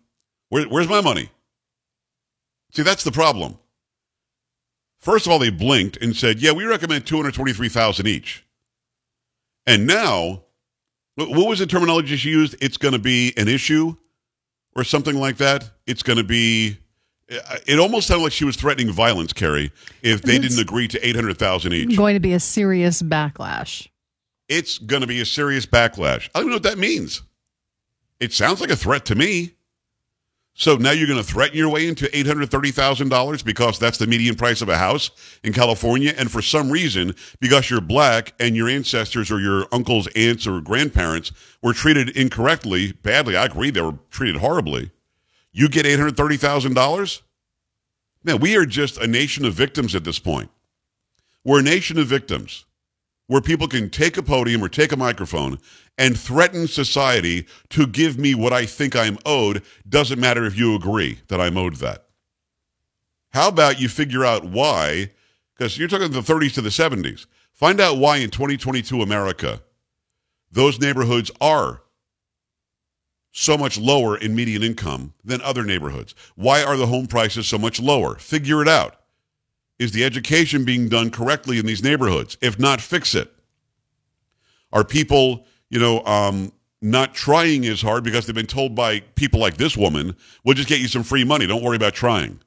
Where, 0.56 0.64
where's 0.70 0.88
my 0.88 1.02
money? 1.02 1.30
See, 2.72 2.84
that's 2.84 3.04
the 3.04 3.12
problem. 3.12 3.58
First 5.00 5.26
of 5.26 5.34
all, 5.34 5.38
they 5.38 5.50
blinked 5.50 5.98
and 5.98 6.16
said, 6.16 6.40
"Yeah, 6.40 6.54
we 6.54 6.64
recommend 6.64 7.06
223,000 7.06 8.08
each." 8.08 8.46
And 9.68 9.86
now, 9.86 10.44
what 11.16 11.46
was 11.46 11.60
the 11.60 11.66
terminology 11.66 12.16
she 12.16 12.30
used? 12.30 12.56
It's 12.62 12.78
going 12.78 12.94
to 12.94 13.00
be 13.00 13.34
an 13.36 13.50
issue 13.50 13.98
or 14.78 14.86
something 14.86 15.20
like 15.20 15.36
that. 15.38 15.70
It's 15.88 16.04
going 16.04 16.20
to 16.20 16.24
be 16.24 16.78
uh, 17.30 17.58
it 17.68 17.78
almost 17.78 18.08
sounded 18.08 18.24
like 18.24 18.32
she 18.32 18.46
was 18.46 18.56
threatening 18.56 18.94
violence, 18.94 19.34
Carrie, 19.34 19.74
if 20.04 20.22
they 20.22 20.38
it's 20.38 20.48
didn't 20.48 20.62
agree 20.62 20.88
to 20.88 21.06
800,000 21.06 21.74
each. 21.74 21.98
Going 21.98 22.14
to 22.14 22.22
be 22.22 22.32
a 22.32 22.40
serious 22.40 23.02
backlash. 23.02 23.90
It's 24.48 24.78
going 24.78 25.02
to 25.02 25.08
be 25.08 25.20
a 25.20 25.26
serious 25.26 25.66
backlash. 25.66 26.30
I 26.34 26.40
don't 26.40 26.44
even 26.44 26.50
know 26.52 26.56
what 26.56 26.64
that 26.64 26.78
means. 26.78 27.24
It 28.22 28.32
sounds 28.32 28.62
like 28.62 28.70
a 28.70 28.78
threat 28.78 29.04
to 29.08 29.16
me. 29.16 29.55
So 30.58 30.78
now 30.78 30.92
you're 30.92 31.08
going 31.08 31.22
to 31.22 31.24
threaten 31.24 31.58
your 31.58 31.70
way 31.70 31.86
into 31.86 32.06
$830,000 32.06 33.44
because 33.44 33.78
that's 33.78 33.98
the 33.98 34.08
median 34.08 34.36
price 34.36 34.62
of 34.62 34.70
a 34.70 34.78
house 34.78 35.12
in 35.44 35.52
California. 35.52 36.14
And 36.18 36.32
for 36.32 36.42
some 36.42 36.72
reason, 36.72 37.14
because 37.42 37.70
you're 37.70 37.82
black 37.82 38.34
and 38.40 38.56
your 38.56 38.70
ancestors 38.70 39.30
or 39.30 39.42
your 39.42 39.68
uncles, 39.74 40.08
aunts, 40.16 40.48
or 40.48 40.62
grandparents 40.62 41.34
were 41.62 41.74
treated 41.74 42.10
incorrectly, 42.16 42.94
badly, 42.94 43.36
I 43.36 43.46
agree, 43.46 43.70
they 43.70 43.82
were 43.82 44.00
treated 44.10 44.38
horribly. 44.38 44.92
You 45.52 45.68
get 45.68 45.86
$830,000? 45.86 47.22
Man, 48.24 48.40
we 48.40 48.56
are 48.56 48.66
just 48.66 48.98
a 48.98 49.08
nation 49.08 49.44
of 49.44 49.54
victims 49.54 49.94
at 49.94 50.06
this 50.06 50.20
point. 50.20 50.50
We're 51.44 51.60
a 51.60 51.64
nation 51.64 52.00
of 52.00 52.08
victims 52.08 52.64
where 53.28 53.42
people 53.42 53.68
can 53.68 53.90
take 53.90 54.18
a 54.18 54.24
podium 54.24 54.64
or 54.64 54.70
take 54.70 54.92
a 54.92 54.98
microphone 54.98 55.58
and 55.98 56.18
threaten 56.20 56.68
society 56.68 57.48
to 57.70 57.88
give 57.88 58.18
me 58.18 58.36
what 58.36 58.54
I 58.54 58.66
think 58.66 58.96
I'm 58.96 59.18
owed, 59.26 59.64
doesn't 59.88 60.20
matter 60.20 60.46
if 60.46 60.58
you 60.58 60.76
agree 60.76 61.20
that 61.28 61.42
I'm 61.42 61.58
owed 61.58 61.76
that. 61.78 62.06
How 63.32 63.48
about 63.48 63.82
you 63.82 63.90
figure 63.90 64.24
out 64.24 64.46
why, 64.46 65.12
because 65.56 65.78
you're 65.78 65.88
talking 65.88 66.12
the 66.12 66.22
30s 66.22 66.54
to 66.54 66.62
the 66.62 66.70
70s, 66.70 67.26
find 67.52 67.82
out 67.82 67.98
why 67.98 68.18
in 68.18 68.30
2022 68.30 69.02
America 69.02 69.62
those 70.52 70.80
neighborhoods 70.80 71.32
are 71.42 71.82
so 73.32 73.58
much 73.58 73.78
lower 73.78 74.18
in 74.18 74.34
median 74.34 74.64
income 74.64 75.14
than 75.24 75.42
other 75.42 75.64
neighborhoods. 75.66 76.16
Why 76.36 76.64
are 76.64 76.78
the 76.78 76.88
home 76.88 77.08
prices 77.08 77.46
so 77.46 77.58
much 77.58 77.82
lower? 77.82 78.16
Figure 78.16 78.62
it 78.62 78.68
out. 78.70 78.96
Is 79.78 79.92
the 79.92 80.04
education 80.04 80.64
being 80.64 80.88
done 80.88 81.10
correctly 81.10 81.60
in 81.60 81.66
these 81.66 81.84
neighborhoods? 81.84 82.38
If 82.42 82.58
not, 82.58 82.82
fix 82.82 83.14
it. 83.14 83.32
Are 84.72 84.84
people 84.84 85.46
you 85.70 85.80
know, 85.80 86.04
um, 86.06 86.52
not 86.82 87.14
trying 87.14 87.66
as 87.66 87.82
hard 87.82 88.04
because 88.04 88.26
they've 88.26 88.36
been 88.36 88.46
told 88.46 88.76
by 88.76 89.00
people 89.16 89.40
like 89.40 89.58
this 89.58 89.76
woman, 89.76 90.16
we'll 90.44 90.56
just 90.56 90.70
get 90.70 90.80
you 90.80 90.88
some 90.88 91.04
free 91.04 91.24
money. 91.24 91.48
Don't 91.48 91.64
worry 91.64 91.76
about 91.76 91.94
trying. 91.94 92.40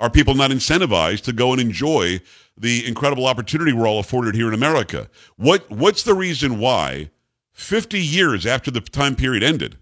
Are 0.00 0.10
people 0.10 0.34
not 0.34 0.50
incentivized 0.50 1.22
to 1.22 1.32
go 1.32 1.52
and 1.52 1.60
enjoy 1.60 2.20
the 2.56 2.86
incredible 2.86 3.26
opportunity 3.26 3.72
we're 3.72 3.86
all 3.86 3.98
afforded 3.98 4.34
here 4.34 4.48
in 4.48 4.54
America? 4.54 5.08
What 5.36 5.70
what's 5.70 6.04
the 6.04 6.14
reason 6.14 6.58
why 6.58 7.10
50 7.52 8.00
years 8.00 8.46
after 8.46 8.70
the 8.70 8.80
time 8.80 9.16
period 9.16 9.42
ended, 9.42 9.76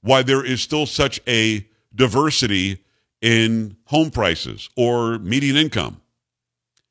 why 0.00 0.22
there 0.22 0.44
is 0.44 0.62
still 0.62 0.86
such 0.86 1.20
a 1.28 1.66
diversity 1.94 2.83
in 3.24 3.74
home 3.86 4.10
prices 4.10 4.68
or 4.76 5.18
median 5.18 5.56
income? 5.56 6.00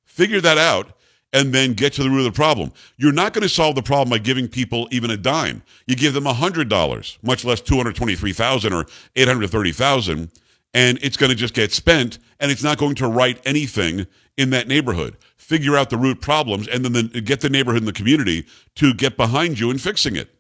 Figure 0.03 0.41
that 0.41 0.57
out 0.57 0.97
and 1.31 1.53
then 1.53 1.73
get 1.73 1.93
to 1.93 2.03
the 2.03 2.09
root 2.09 2.19
of 2.19 2.25
the 2.25 2.31
problem. 2.31 2.71
You're 2.97 3.11
not 3.11 3.33
going 3.33 3.43
to 3.43 3.49
solve 3.49 3.75
the 3.75 3.83
problem 3.83 4.09
by 4.09 4.17
giving 4.17 4.47
people 4.47 4.87
even 4.89 5.11
a 5.11 5.17
dime. 5.17 5.61
You 5.85 5.95
give 5.95 6.13
them 6.13 6.23
$100, 6.23 7.17
much 7.21 7.45
less 7.45 7.61
223,000 7.61 8.73
or 8.73 8.85
830,000, 9.15 10.31
and 10.73 10.99
it's 11.03 11.17
going 11.17 11.29
to 11.29 11.35
just 11.35 11.53
get 11.53 11.71
spent 11.71 12.17
and 12.39 12.49
it's 12.49 12.63
not 12.63 12.79
going 12.79 12.95
to 12.95 13.07
right 13.07 13.39
anything 13.45 14.07
in 14.35 14.49
that 14.49 14.67
neighborhood. 14.67 15.15
Figure 15.37 15.77
out 15.77 15.91
the 15.91 15.97
root 15.97 16.19
problems 16.19 16.67
and 16.67 16.83
then 16.83 16.93
the, 16.93 17.21
get 17.21 17.41
the 17.41 17.49
neighborhood 17.49 17.81
and 17.81 17.87
the 17.87 17.93
community 17.93 18.47
to 18.75 18.93
get 18.95 19.17
behind 19.17 19.59
you 19.59 19.69
in 19.69 19.77
fixing 19.77 20.15
it. 20.15 20.33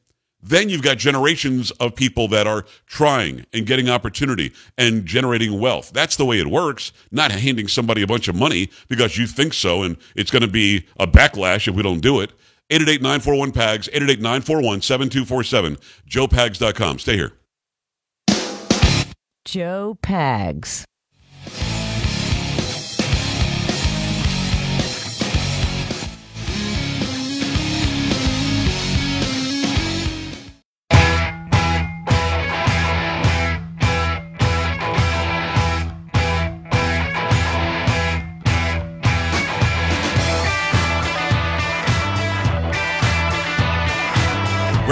Then 0.43 0.67
you've 0.67 0.81
got 0.81 0.97
generations 0.97 1.71
of 1.71 1.95
people 1.95 2.27
that 2.27 2.45
are 2.45 2.65
trying 2.85 3.45
and 3.53 3.65
getting 3.65 3.89
opportunity 3.89 4.51
and 4.77 5.05
generating 5.05 5.59
wealth. 5.59 5.91
That's 5.93 6.17
the 6.17 6.25
way 6.25 6.39
it 6.39 6.47
works, 6.47 6.91
not 7.11 7.31
handing 7.31 7.69
somebody 7.69 8.01
a 8.01 8.07
bunch 8.07 8.27
of 8.27 8.35
money 8.35 8.69
because 8.89 9.17
you 9.17 9.25
think 9.25 9.53
so 9.53 9.83
and 9.83 9.95
it's 10.15 10.31
going 10.31 10.41
to 10.41 10.49
be 10.49 10.85
a 10.99 11.07
backlash 11.07 11.67
if 11.69 11.75
we 11.75 11.81
don't 11.81 12.01
do 12.01 12.19
it. 12.19 12.33
888-941-PAGS, 12.71 13.87
888-941-7247, 13.89 15.79
joepags.com. 16.09 16.99
Stay 16.99 17.15
here. 17.15 17.33
Joe 19.45 19.97
Pags. 20.01 20.83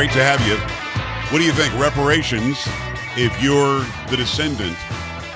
Great 0.02 0.14
to 0.14 0.24
have 0.24 0.42
you. 0.48 0.56
What 1.32 1.38
do 1.38 1.46
you 1.46 1.52
think? 1.52 1.80
Reparations, 1.80 2.58
if 3.16 3.32
you're 3.40 3.82
the 4.10 4.18
descendant 4.18 4.76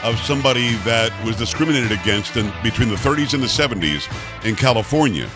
of 0.03 0.17
somebody 0.21 0.73
that 0.77 1.13
was 1.23 1.35
discriminated 1.35 1.91
against 1.91 2.35
in, 2.35 2.51
between 2.63 2.89
the 2.89 2.95
30s 2.95 3.35
and 3.35 3.43
the 3.43 3.45
70s 3.45 4.09
in 4.43 4.55
California, 4.55 5.29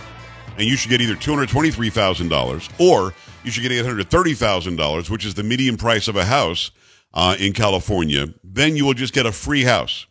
and 0.57 0.65
you 0.65 0.75
should 0.75 0.89
get 0.89 0.99
either 0.99 1.13
$223,000 1.13 2.71
or 2.79 3.13
you 3.43 3.51
should 3.51 3.61
get 3.61 3.71
$830,000, 3.71 5.11
which 5.11 5.27
is 5.27 5.35
the 5.35 5.43
median 5.43 5.77
price 5.77 6.07
of 6.07 6.15
a 6.15 6.25
house 6.25 6.71
uh, 7.13 7.35
in 7.39 7.53
California, 7.53 8.33
then 8.43 8.75
you 8.75 8.83
will 8.83 8.95
just 8.95 9.13
get 9.13 9.27
a 9.27 9.31
free 9.31 9.63
house. 9.63 10.07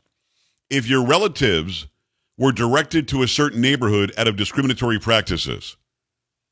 If 0.71 0.89
your 0.89 1.05
relatives 1.05 1.89
were 2.37 2.53
directed 2.53 3.09
to 3.09 3.25
a 3.25 3.27
certain 3.27 3.61
neighborhood 3.61 4.13
out 4.17 4.29
of 4.29 4.37
discriminatory 4.37 5.01
practices, 5.01 5.77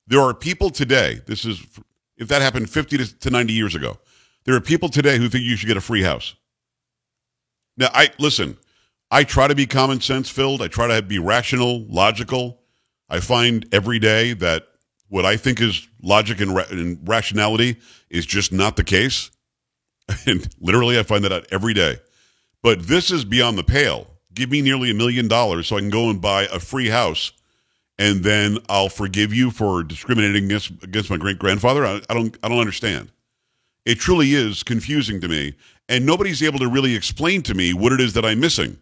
there 0.09 0.21
are 0.21 0.35
people 0.35 0.71
today, 0.71 1.21
this 1.29 1.45
is 1.45 1.65
if 2.17 2.29
that 2.29 2.43
happened 2.43 2.71
50 2.71 2.99
to 2.99 3.31
90 3.31 3.53
years 3.53 3.75
ago. 3.75 3.99
There 4.45 4.55
are 4.55 4.61
people 4.61 4.89
today 4.89 5.19
who 5.19 5.29
think 5.29 5.45
you 5.45 5.57
should 5.57 5.67
get 5.67 5.77
a 5.77 5.83
free 5.83 6.03
house. 6.03 6.35
Now, 7.77 7.89
I 7.93 8.11
listen, 8.19 8.57
I 9.11 9.25
try 9.25 9.49
to 9.49 9.55
be 9.55 9.67
common 9.67 10.01
sense 10.01 10.31
filled. 10.31 10.63
I 10.63 10.69
try 10.69 10.87
to 10.89 11.03
be 11.03 11.19
rational, 11.19 11.85
logical. 11.89 12.61
I 13.09 13.21
find 13.21 13.67
every 13.73 13.99
day 13.99 14.33
that 14.35 14.67
what 15.09 15.25
I 15.25 15.37
think 15.37 15.61
is 15.61 15.87
logic 16.03 16.41
and, 16.41 16.55
ra- 16.55 16.65
and 16.71 16.99
rationality 17.07 17.77
is 18.11 18.27
just 18.27 18.53
not 18.53 18.77
the 18.77 18.85
case. 18.85 19.31
And 20.27 20.49
literally, 20.61 21.01
I 21.01 21.03
find 21.03 21.25
that 21.25 21.33
out 21.33 21.47
every 21.51 21.75
day. 21.75 21.97
But 22.63 22.87
this 22.87 23.11
is 23.11 23.25
beyond 23.25 23.59
the 23.59 23.65
pale. 23.65 24.07
Give 24.35 24.49
me 24.51 24.63
nearly 24.63 24.91
a 24.91 24.95
million 24.95 25.27
dollars 25.27 25.67
so 25.67 25.77
I 25.77 25.81
can 25.81 25.91
go 25.91 26.11
and 26.11 26.21
buy 26.21 26.45
a 26.45 26.61
free 26.61 26.89
house 26.89 27.33
and 27.99 28.23
then 28.23 28.59
I'll 28.69 28.89
forgive 28.89 29.33
you 29.33 29.51
for 29.51 29.83
discriminating 29.83 30.45
against 30.45 30.71
against 30.83 31.11
my 31.11 31.17
great 31.17 31.39
grandfather. 31.39 31.87
I, 31.87 32.01
I, 32.09 32.15
don't 32.15 32.37
I 32.43 32.49
don't 32.49 32.59
understand. 32.59 33.11
It 33.85 33.99
truly 33.99 34.35
is 34.35 34.63
confusing 34.63 35.21
to 35.21 35.29
me, 35.29 35.55
and 35.89 36.05
nobody's 36.05 36.43
able 36.43 36.59
to 36.59 36.69
really 36.69 36.95
explain 36.95 37.43
to 37.43 37.55
me 37.55 37.73
what 37.73 37.93
it 37.93 38.01
is 38.01 38.13
that 38.15 38.25
I'm 38.25 38.41
missing. 38.41 38.79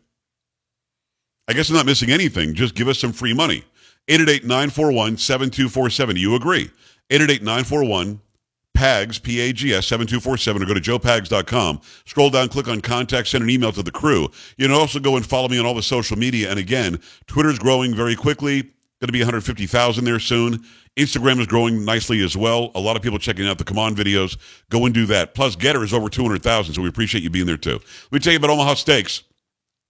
I 1.47 1.53
guess 1.53 1.69
I'm 1.69 1.77
not 1.77 1.87
missing 1.87 2.11
anything. 2.11 2.55
Just 2.55 2.75
give 2.75 2.89
us 2.89 2.99
some 2.99 3.13
free 3.13 3.35
money. 3.35 3.65
888-941-7247. 4.09 6.19
You 6.19 6.35
agree? 6.35 6.71
888-941 7.11 8.19
PAGS, 8.75 9.19
P-A-G-S, 9.21 9.87
7247, 9.87 10.63
or 10.63 10.67
go 10.67 10.75
to 10.75 10.81
joepags.com. 10.81 11.81
Scroll 12.07 12.31
down, 12.31 12.49
click 12.49 12.67
on 12.67 12.81
contact, 12.81 13.29
send 13.29 13.45
an 13.45 13.51
email 13.51 13.73
to 13.73 13.83
the 13.83 13.93
crew. 13.93 14.31
You 14.57 14.67
can 14.67 14.75
also 14.75 14.99
go 14.99 15.17
and 15.17 15.25
follow 15.25 15.49
me 15.49 15.59
on 15.59 15.67
all 15.67 15.75
the 15.75 15.83
social 15.83 16.19
media. 16.19 16.51
And 16.51 16.59
again, 16.59 17.01
Twitter's 17.27 17.59
growing 17.59 17.95
very 17.95 18.17
quickly. 18.17 18.71
Going 19.05 19.09
to 19.09 19.13
be 19.13 19.21
150,000 19.21 20.05
there 20.07 20.19
soon. 20.19 20.65
Instagram 20.97 21.39
is 21.39 21.47
growing 21.47 21.85
nicely 21.85 22.25
as 22.25 22.39
well. 22.39 22.71
A 22.75 22.81
lot 22.81 22.97
of 22.97 23.03
people 23.03 23.19
checking 23.19 23.47
out 23.47 23.59
the 23.59 23.65
Come 23.65 23.79
On 23.79 23.95
videos. 23.95 24.39
Go 24.71 24.87
and 24.87 24.95
do 24.95 25.05
that. 25.05 25.35
Plus, 25.35 25.57
GETTR 25.57 25.85
is 25.85 25.93
over 25.93 26.09
200,000, 26.09 26.73
so 26.73 26.81
we 26.81 26.89
appreciate 26.89 27.23
you 27.23 27.29
being 27.29 27.45
there 27.45 27.59
too. 27.59 27.73
Let 27.73 28.13
me 28.13 28.19
tell 28.21 28.33
you 28.33 28.39
about 28.39 28.49
Omaha 28.49 28.73
Steaks. 28.73 29.25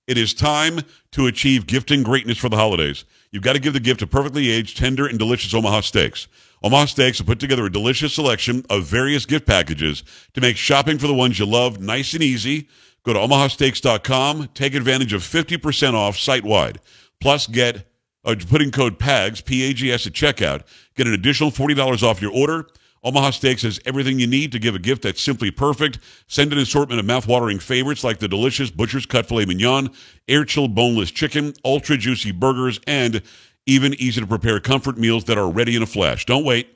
It 0.09 0.19
is 0.19 0.35
time 0.35 0.81
to 1.13 1.29
achieve 1.29 1.69
gifting 1.69 2.03
greatness 2.03 2.39
for 2.39 2.49
the 2.49 2.57
holidays. 2.57 3.05
You've 3.31 3.45
got 3.45 3.53
to 3.53 3.61
give 3.61 3.73
the 3.73 3.79
gift 3.79 4.03
of 4.03 4.11
perfectly 4.11 4.51
aged, 4.51 4.79
tender, 4.79 5.07
and 5.07 5.17
delicious 5.17 5.55
Omaha 5.55 5.83
steaks. 5.83 6.27
Omaha 6.65 6.87
Steaks 6.87 7.19
have 7.19 7.29
put 7.29 7.39
together 7.39 7.67
a 7.67 7.71
delicious 7.71 8.15
selection 8.15 8.67
of 8.69 8.83
various 8.83 9.27
gift 9.27 9.47
packages 9.47 10.03
to 10.33 10.41
make 10.41 10.57
shopping 10.57 10.99
for 10.99 11.07
the 11.07 11.15
ones 11.15 11.39
you 11.39 11.47
love 11.47 11.81
nice 11.81 12.15
and 12.15 12.23
easy. 12.25 12.69
Go 13.05 13.13
to 13.13 13.21
omahasteaks.com, 13.21 14.49
take 14.55 14.75
advantage 14.75 15.13
of 15.13 15.23
50% 15.23 15.95
off 15.95 16.19
site 16.19 16.43
wide. 16.43 16.81
Plus, 17.21 17.47
get 17.47 17.87
uh, 18.25 18.35
putting 18.49 18.71
code 18.71 18.99
PAGS, 18.99 19.41
P 19.43 19.69
A 19.69 19.73
G 19.73 19.93
S, 19.93 20.07
at 20.07 20.13
checkout. 20.13 20.63
Get 20.97 21.07
an 21.07 21.13
additional 21.15 21.51
$40 21.51 22.03
off 22.03 22.23
your 22.23 22.33
order. 22.33 22.67
Omaha 23.03 23.31
Steaks 23.31 23.63
has 23.63 23.79
everything 23.85 24.19
you 24.19 24.27
need 24.27 24.51
to 24.53 24.59
give 24.59 24.75
a 24.75 24.79
gift 24.79 25.03
that's 25.03 25.21
simply 25.21 25.51
perfect. 25.51 25.99
Send 26.27 26.55
an 26.55 26.59
assortment 26.59 26.99
of 26.99 27.05
mouth-watering 27.05 27.59
favorites 27.59 28.03
like 28.03 28.19
the 28.19 28.29
delicious 28.29 28.71
Butcher's 28.71 29.05
Cut 29.05 29.27
Filet 29.27 29.45
Mignon, 29.45 29.91
air 30.27 30.47
chilled 30.47 30.75
boneless 30.75 31.11
chicken, 31.11 31.53
ultra 31.67 31.99
juicy 31.99 32.33
burgers, 32.33 32.81
and 32.87 33.21
even 33.67 33.93
easy 33.95 34.23
to 34.23 34.27
prepare 34.27 34.59
comfort 34.59 34.97
meals 34.97 35.25
that 35.25 35.37
are 35.37 35.51
ready 35.51 35.77
in 35.77 35.83
a 35.83 35.87
flash. 35.87 36.25
Don't 36.25 36.45
wait. 36.45 36.74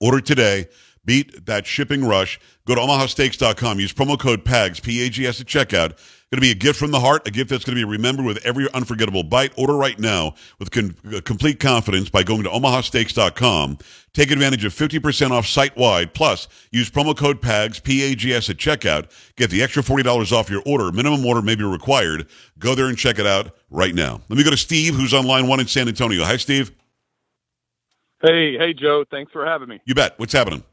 Order 0.00 0.20
today. 0.20 0.66
Beat 1.04 1.46
that 1.46 1.66
shipping 1.66 2.04
rush. 2.04 2.38
Go 2.66 2.74
to 2.74 2.82
omahasteaks.com. 2.82 3.80
Use 3.80 3.94
promo 3.94 4.18
code 4.18 4.44
PAGS, 4.44 4.80
P-A-G-S 4.80 5.40
at 5.40 5.46
checkout. 5.46 5.96
Going 6.30 6.36
to 6.36 6.40
be 6.42 6.50
a 6.50 6.54
gift 6.54 6.78
from 6.78 6.90
the 6.90 7.00
heart, 7.00 7.26
a 7.26 7.30
gift 7.30 7.48
that's 7.48 7.64
going 7.64 7.74
to 7.74 7.80
be 7.80 7.90
remembered 7.90 8.26
with 8.26 8.44
every 8.44 8.70
unforgettable 8.74 9.22
bite. 9.22 9.54
Order 9.56 9.72
right 9.72 9.98
now 9.98 10.34
with 10.58 10.70
con- 10.70 10.94
uh, 11.10 11.22
complete 11.22 11.58
confidence 11.58 12.10
by 12.10 12.22
going 12.22 12.42
to 12.42 12.50
omahasteaks.com. 12.50 13.78
Take 14.12 14.30
advantage 14.30 14.66
of 14.66 14.74
50% 14.74 15.30
off 15.30 15.46
site-wide. 15.46 16.12
Plus, 16.12 16.46
use 16.70 16.90
promo 16.90 17.16
code 17.16 17.40
PAGS, 17.40 17.80
P-A-G-S 17.80 18.50
at 18.50 18.58
checkout. 18.58 19.10
Get 19.36 19.48
the 19.48 19.62
extra 19.62 19.82
$40 19.82 20.30
off 20.32 20.50
your 20.50 20.62
order. 20.66 20.92
Minimum 20.92 21.24
order 21.24 21.40
may 21.40 21.54
be 21.54 21.64
required. 21.64 22.28
Go 22.58 22.74
there 22.74 22.88
and 22.88 22.98
check 22.98 23.18
it 23.18 23.26
out 23.26 23.56
right 23.70 23.94
now. 23.94 24.20
Let 24.28 24.36
me 24.36 24.44
go 24.44 24.50
to 24.50 24.58
Steve, 24.58 24.94
who's 24.94 25.14
on 25.14 25.26
line 25.26 25.48
one 25.48 25.60
in 25.60 25.66
San 25.66 25.88
Antonio. 25.88 26.22
Hi, 26.24 26.36
Steve. 26.36 26.72
Hey, 28.20 28.56
hey, 28.58 28.74
Joe. 28.74 29.04
Thanks 29.10 29.30
for 29.32 29.46
having 29.46 29.68
me. 29.68 29.80
You 29.84 29.94
bet. 29.94 30.18
What's 30.18 30.32
happening? 30.32 30.64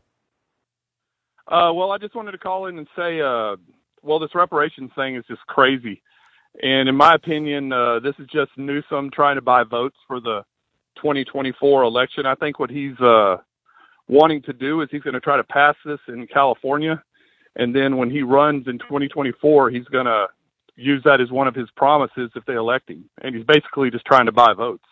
Uh, 1.48 1.72
well, 1.74 1.92
I 1.92 2.00
just 2.00 2.16
wanted 2.16 2.32
to 2.32 2.40
call 2.40 2.66
in 2.66 2.78
and 2.78 2.88
say, 2.96 3.22
uh, 3.22 3.56
well, 4.02 4.20
this 4.20 4.34
reparations 4.34 4.92
thing 4.96 5.16
is 5.16 5.24
just 5.28 5.42
crazy. 5.48 6.02
And 6.64 6.90
in 6.90 6.96
my 6.96 7.14
opinion, 7.14 7.72
uh, 7.72 8.00
this 8.00 8.16
is 8.18 8.28
just 8.32 8.52
Newsom 8.58 9.12
trying 9.12 9.36
to 9.36 9.42
buy 9.42 9.64
votes 9.64 9.98
for 10.08 10.20
the 10.20 10.44
2024 10.98 11.84
election. 11.84 12.26
I 12.26 12.34
think 12.36 12.60
what 12.60 12.70
he's 12.70 13.00
uh, 13.00 13.38
wanting 14.08 14.42
to 14.44 14.54
do 14.54 14.82
is 14.82 14.90
he's 14.92 15.02
going 15.02 15.14
to 15.14 15.20
try 15.20 15.38
to 15.38 15.44
pass 15.44 15.76
this 15.86 16.00
in 16.08 16.26
California. 16.28 17.04
And 17.58 17.76
then 17.76 17.98
when 17.98 18.10
he 18.10 18.22
runs 18.24 18.68
in 18.68 18.80
2024, 18.80 19.70
he's 19.70 19.86
going 19.86 20.06
to 20.06 20.28
use 20.76 21.02
that 21.06 21.22
as 21.22 21.32
one 21.32 21.48
of 21.48 21.56
his 21.56 21.70
promises 21.78 22.32
if 22.36 22.46
they 22.46 22.56
elect 22.56 22.90
him. 22.90 23.10
And 23.22 23.36
he's 23.36 23.46
basically 23.46 23.92
just 23.92 24.06
trying 24.06 24.26
to 24.26 24.32
buy 24.32 24.54
votes. 24.54 24.84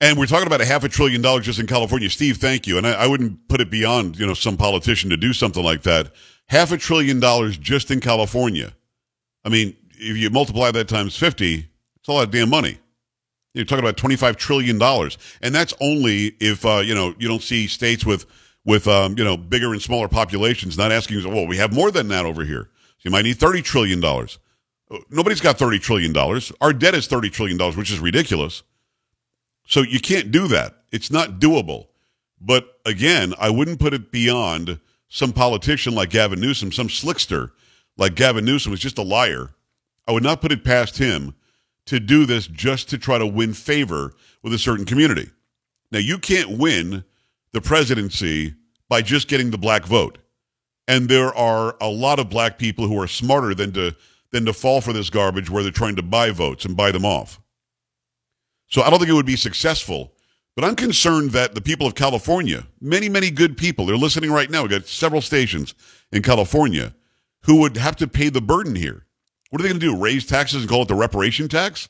And 0.00 0.18
we're 0.18 0.26
talking 0.26 0.46
about 0.46 0.62
a 0.62 0.64
half 0.64 0.82
a 0.82 0.88
trillion 0.88 1.20
dollars 1.20 1.44
just 1.44 1.58
in 1.58 1.66
California. 1.66 2.08
Steve, 2.08 2.38
thank 2.38 2.66
you. 2.66 2.78
And 2.78 2.86
I, 2.86 2.92
I, 2.92 3.06
wouldn't 3.06 3.48
put 3.48 3.60
it 3.60 3.70
beyond, 3.70 4.18
you 4.18 4.26
know, 4.26 4.32
some 4.32 4.56
politician 4.56 5.10
to 5.10 5.16
do 5.16 5.34
something 5.34 5.62
like 5.62 5.82
that. 5.82 6.12
Half 6.48 6.72
a 6.72 6.78
trillion 6.78 7.20
dollars 7.20 7.58
just 7.58 7.90
in 7.90 8.00
California. 8.00 8.72
I 9.44 9.50
mean, 9.50 9.76
if 9.90 10.16
you 10.16 10.30
multiply 10.30 10.70
that 10.70 10.88
times 10.88 11.16
50, 11.16 11.68
it's 11.96 12.08
a 12.08 12.12
lot 12.12 12.24
of 12.24 12.30
damn 12.30 12.48
money. 12.48 12.78
You're 13.52 13.66
talking 13.66 13.84
about 13.84 13.98
$25 13.98 14.36
trillion. 14.36 14.80
And 15.42 15.54
that's 15.54 15.74
only 15.80 16.36
if, 16.40 16.64
uh, 16.64 16.78
you 16.78 16.94
know, 16.94 17.14
you 17.18 17.28
don't 17.28 17.42
see 17.42 17.66
states 17.66 18.06
with, 18.06 18.24
with 18.64 18.88
um, 18.88 19.18
you 19.18 19.24
know, 19.24 19.36
bigger 19.36 19.72
and 19.72 19.82
smaller 19.82 20.08
populations 20.08 20.78
not 20.78 20.92
asking, 20.92 21.30
well, 21.30 21.46
we 21.46 21.58
have 21.58 21.74
more 21.74 21.90
than 21.90 22.08
that 22.08 22.24
over 22.24 22.44
here. 22.44 22.70
So 22.98 23.02
you 23.02 23.10
might 23.10 23.22
need 23.22 23.36
$30 23.36 23.62
trillion. 23.62 24.00
Nobody's 25.10 25.40
got 25.40 25.58
$30 25.58 25.80
trillion. 25.80 26.16
Our 26.60 26.72
debt 26.72 26.94
is 26.94 27.06
$30 27.06 27.30
trillion, 27.30 27.58
which 27.76 27.90
is 27.90 27.98
ridiculous. 27.98 28.62
So 29.70 29.82
you 29.82 30.00
can't 30.00 30.32
do 30.32 30.48
that. 30.48 30.74
It's 30.90 31.12
not 31.12 31.38
doable. 31.38 31.86
But 32.40 32.80
again, 32.84 33.34
I 33.38 33.50
wouldn't 33.50 33.78
put 33.78 33.94
it 33.94 34.10
beyond 34.10 34.80
some 35.08 35.32
politician 35.32 35.94
like 35.94 36.10
Gavin 36.10 36.40
Newsom, 36.40 36.72
some 36.72 36.88
slickster 36.88 37.52
like 37.96 38.16
Gavin 38.16 38.44
Newsom 38.44 38.72
is 38.72 38.80
just 38.80 38.98
a 38.98 39.02
liar. 39.02 39.50
I 40.08 40.12
would 40.12 40.24
not 40.24 40.40
put 40.40 40.50
it 40.50 40.64
past 40.64 40.98
him 40.98 41.34
to 41.86 42.00
do 42.00 42.26
this 42.26 42.48
just 42.48 42.88
to 42.90 42.98
try 42.98 43.16
to 43.18 43.26
win 43.26 43.54
favor 43.54 44.12
with 44.42 44.52
a 44.52 44.58
certain 44.58 44.84
community. 44.84 45.30
Now, 45.92 46.00
you 46.00 46.18
can't 46.18 46.58
win 46.58 47.04
the 47.52 47.60
presidency 47.60 48.54
by 48.88 49.02
just 49.02 49.28
getting 49.28 49.52
the 49.52 49.58
black 49.58 49.84
vote. 49.84 50.18
And 50.88 51.08
there 51.08 51.32
are 51.34 51.76
a 51.80 51.88
lot 51.88 52.18
of 52.18 52.28
black 52.28 52.58
people 52.58 52.88
who 52.88 53.00
are 53.00 53.06
smarter 53.06 53.54
than 53.54 53.72
to 53.74 53.94
than 54.32 54.44
to 54.46 54.52
fall 54.52 54.80
for 54.80 54.92
this 54.92 55.10
garbage 55.10 55.50
where 55.50 55.62
they're 55.62 55.72
trying 55.72 55.96
to 55.96 56.02
buy 56.02 56.30
votes 56.30 56.64
and 56.64 56.76
buy 56.76 56.90
them 56.92 57.04
off. 57.04 57.39
So 58.70 58.82
I 58.82 58.90
don't 58.90 58.98
think 58.98 59.10
it 59.10 59.14
would 59.14 59.26
be 59.26 59.36
successful. 59.36 60.12
But 60.56 60.64
I'm 60.64 60.76
concerned 60.76 61.30
that 61.30 61.54
the 61.54 61.60
people 61.60 61.86
of 61.86 61.94
California, 61.94 62.66
many, 62.80 63.08
many 63.08 63.30
good 63.30 63.56
people, 63.56 63.86
they're 63.86 63.96
listening 63.96 64.32
right 64.32 64.50
now. 64.50 64.62
We've 64.62 64.70
got 64.70 64.86
several 64.86 65.20
stations 65.20 65.74
in 66.12 66.22
California 66.22 66.94
who 67.44 67.60
would 67.60 67.76
have 67.76 67.96
to 67.96 68.08
pay 68.08 68.28
the 68.28 68.40
burden 68.40 68.74
here. 68.74 69.06
What 69.50 69.60
are 69.60 69.62
they 69.62 69.70
going 69.70 69.80
to 69.80 69.86
do? 69.86 69.96
Raise 69.96 70.26
taxes 70.26 70.62
and 70.62 70.70
call 70.70 70.82
it 70.82 70.88
the 70.88 70.94
reparation 70.94 71.48
tax? 71.48 71.88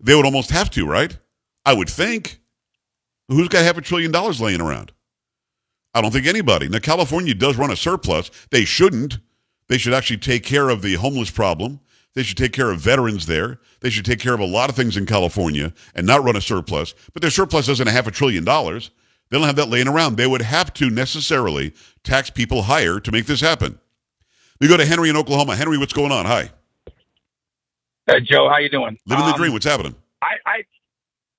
They 0.00 0.14
would 0.14 0.24
almost 0.24 0.50
have 0.50 0.70
to, 0.70 0.86
right? 0.86 1.16
I 1.64 1.74
would 1.74 1.88
think. 1.88 2.40
Who's 3.28 3.48
got 3.48 3.64
half 3.64 3.78
a 3.78 3.80
trillion 3.80 4.12
dollars 4.12 4.40
laying 4.40 4.60
around? 4.60 4.92
I 5.94 6.00
don't 6.00 6.10
think 6.10 6.26
anybody. 6.26 6.68
Now, 6.68 6.80
California 6.80 7.34
does 7.34 7.56
run 7.56 7.70
a 7.70 7.76
surplus. 7.76 8.30
They 8.50 8.64
shouldn't. 8.64 9.18
They 9.68 9.78
should 9.78 9.94
actually 9.94 10.18
take 10.18 10.42
care 10.42 10.68
of 10.68 10.82
the 10.82 10.94
homeless 10.94 11.30
problem. 11.30 11.80
They 12.14 12.22
should 12.22 12.36
take 12.36 12.52
care 12.52 12.70
of 12.70 12.80
veterans 12.80 13.26
there. 13.26 13.58
They 13.80 13.90
should 13.90 14.04
take 14.04 14.20
care 14.20 14.34
of 14.34 14.40
a 14.40 14.46
lot 14.46 14.70
of 14.70 14.76
things 14.76 14.96
in 14.96 15.04
California 15.04 15.72
and 15.94 16.06
not 16.06 16.22
run 16.22 16.36
a 16.36 16.40
surplus. 16.40 16.94
But 17.12 17.22
their 17.22 17.30
surplus 17.30 17.68
isn't 17.68 17.88
a 17.88 17.90
half 17.90 18.06
a 18.06 18.10
trillion 18.10 18.44
dollars. 18.44 18.90
They 19.30 19.38
don't 19.38 19.46
have 19.46 19.56
that 19.56 19.68
laying 19.68 19.88
around. 19.88 20.16
They 20.16 20.26
would 20.26 20.42
have 20.42 20.72
to 20.74 20.90
necessarily 20.90 21.72
tax 22.04 22.30
people 22.30 22.62
higher 22.62 23.00
to 23.00 23.10
make 23.12 23.26
this 23.26 23.40
happen. 23.40 23.80
We 24.60 24.68
go 24.68 24.76
to 24.76 24.86
Henry 24.86 25.10
in 25.10 25.16
Oklahoma. 25.16 25.56
Henry, 25.56 25.76
what's 25.76 25.92
going 25.92 26.12
on? 26.12 26.24
Hi. 26.26 26.50
Hey, 28.06 28.20
Joe, 28.20 28.48
how 28.48 28.58
you 28.58 28.68
doing? 28.68 28.96
Living 29.06 29.24
um, 29.24 29.32
the 29.32 29.36
dream. 29.36 29.52
What's 29.52 29.64
happening? 29.64 29.94
I 30.22 30.62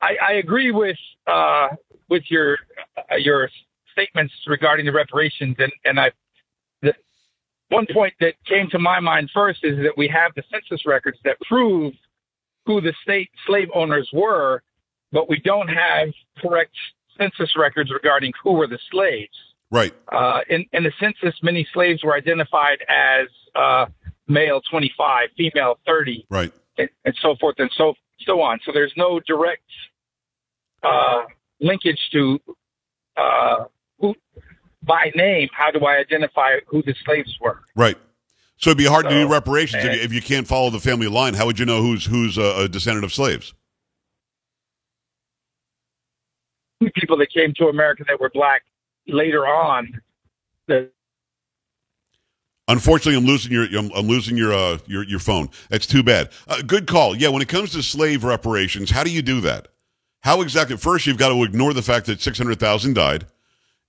I, 0.01 0.17
I 0.29 0.33
agree 0.33 0.71
with 0.71 0.97
uh, 1.25 1.69
with 2.09 2.23
your 2.29 2.57
uh, 2.97 3.15
your 3.15 3.49
statements 3.91 4.33
regarding 4.47 4.85
the 4.85 4.91
reparations, 4.91 5.55
and 5.59 5.71
and 5.85 5.99
I 5.99 6.11
one 7.75 7.87
point 7.93 8.13
that 8.21 8.33
came 8.47 8.69
to 8.71 8.79
my 8.79 8.99
mind 8.99 9.29
first 9.33 9.59
is 9.63 9.77
that 9.77 9.93
we 9.97 10.07
have 10.07 10.31
the 10.35 10.43
census 10.51 10.85
records 10.85 11.17
that 11.25 11.37
prove 11.41 11.93
who 12.65 12.81
the 12.81 12.93
state 13.03 13.29
slave 13.45 13.67
owners 13.75 14.09
were, 14.13 14.63
but 15.11 15.29
we 15.29 15.39
don't 15.39 15.67
have 15.67 16.09
correct 16.37 16.75
census 17.17 17.51
records 17.57 17.91
regarding 17.91 18.33
who 18.43 18.53
were 18.53 18.67
the 18.67 18.79
slaves. 18.91 19.37
Right. 19.71 19.93
Uh, 20.11 20.39
in, 20.49 20.65
in 20.73 20.83
the 20.83 20.91
census, 20.99 21.37
many 21.43 21.67
slaves 21.73 22.03
were 22.03 22.15
identified 22.15 22.79
as 22.87 23.27
uh, 23.55 23.85
male 24.27 24.61
25, 24.69 25.29
female 25.37 25.79
30, 25.85 26.25
right, 26.29 26.51
and, 26.77 26.89
and, 27.03 27.15
so 27.21 27.35
forth 27.39 27.55
and 27.57 27.71
so 27.77 27.93
so 28.25 28.41
on. 28.41 28.59
So 28.65 28.71
there's 28.73 28.93
no 28.95 29.19
direct 29.27 29.63
uh, 30.83 31.23
linkage 31.59 31.99
to 32.13 32.39
uh, 33.17 33.65
who 33.99 34.15
by 34.85 35.11
name, 35.15 35.49
how 35.53 35.71
do 35.71 35.85
I 35.85 35.97
identify 35.97 36.59
who 36.67 36.81
the 36.83 36.95
slaves 37.03 37.37
were? 37.41 37.61
Right. 37.75 37.97
So 38.57 38.69
it'd 38.69 38.77
be 38.77 38.85
hard 38.85 39.05
so, 39.05 39.09
to 39.09 39.15
do 39.15 39.27
reparations 39.27 39.83
if 39.83 39.93
you, 39.93 40.01
if 40.01 40.13
you, 40.13 40.21
can't 40.21 40.47
follow 40.47 40.69
the 40.69 40.79
family 40.79 41.07
line. 41.07 41.33
How 41.33 41.45
would 41.45 41.59
you 41.59 41.65
know 41.65 41.81
who's 41.81 42.05
who's 42.05 42.37
a, 42.37 42.63
a 42.63 42.69
descendant 42.69 43.03
of 43.03 43.13
slaves? 43.13 43.53
People 46.95 47.17
that 47.17 47.31
came 47.31 47.53
to 47.57 47.67
America 47.67 48.03
that 48.07 48.19
were 48.19 48.29
black 48.33 48.63
later 49.07 49.45
on. 49.47 50.01
The 50.67 50.89
Unfortunately, 52.67 53.15
I'm 53.15 53.25
losing 53.25 53.51
your 53.51 53.65
I'm, 53.77 53.91
I'm 53.93 54.07
losing 54.07 54.37
your 54.37 54.53
uh, 54.53 54.79
your 54.87 55.03
your 55.03 55.19
phone. 55.19 55.49
That's 55.69 55.85
too 55.85 56.01
bad. 56.01 56.29
Uh, 56.47 56.61
good 56.65 56.87
call. 56.87 57.15
Yeah, 57.15 57.29
when 57.29 57.41
it 57.41 57.47
comes 57.47 57.71
to 57.73 57.83
slave 57.83 58.23
reparations, 58.23 58.89
how 58.89 59.03
do 59.03 59.11
you 59.11 59.21
do 59.21 59.41
that? 59.41 59.67
How 60.21 60.41
exactly? 60.41 60.77
First, 60.77 61.05
you've 61.05 61.17
got 61.17 61.29
to 61.29 61.43
ignore 61.43 61.73
the 61.73 61.83
fact 61.83 62.07
that 62.07 62.19
600,000 62.19 62.95
died. 62.95 63.27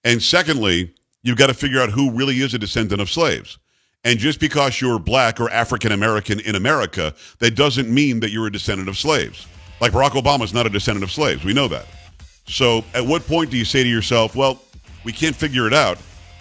And 0.06 0.22
secondly, 0.22 0.94
you've 1.24 1.36
got 1.36 1.48
to 1.48 1.54
figure 1.54 1.80
out 1.80 1.90
who 1.90 2.12
really 2.12 2.36
is 2.36 2.54
a 2.54 2.58
descendant 2.58 3.00
of 3.00 3.10
slaves. 3.10 3.58
And 4.04 4.20
just 4.20 4.38
because 4.38 4.80
you're 4.80 5.00
black 5.00 5.40
or 5.40 5.50
African 5.50 5.90
American 5.90 6.38
in 6.38 6.54
America, 6.54 7.12
that 7.40 7.56
doesn't 7.56 7.92
mean 7.92 8.20
that 8.20 8.30
you're 8.30 8.46
a 8.46 8.52
descendant 8.52 8.88
of 8.88 8.96
slaves. 8.96 9.48
Like 9.80 9.90
Barack 9.90 10.10
Obama 10.10 10.44
is 10.44 10.54
not 10.54 10.64
a 10.64 10.70
descendant 10.70 11.02
of 11.02 11.10
slaves. 11.10 11.44
We 11.44 11.52
know 11.52 11.66
that. 11.66 11.86
So 12.46 12.84
at 12.94 13.04
what 13.04 13.26
point 13.26 13.50
do 13.50 13.56
you 13.56 13.64
say 13.64 13.82
to 13.82 13.88
yourself, 13.88 14.36
well, 14.36 14.62
we 15.04 15.10
can't 15.10 15.34
figure 15.34 15.66
it 15.66 15.74
out, 15.74 15.98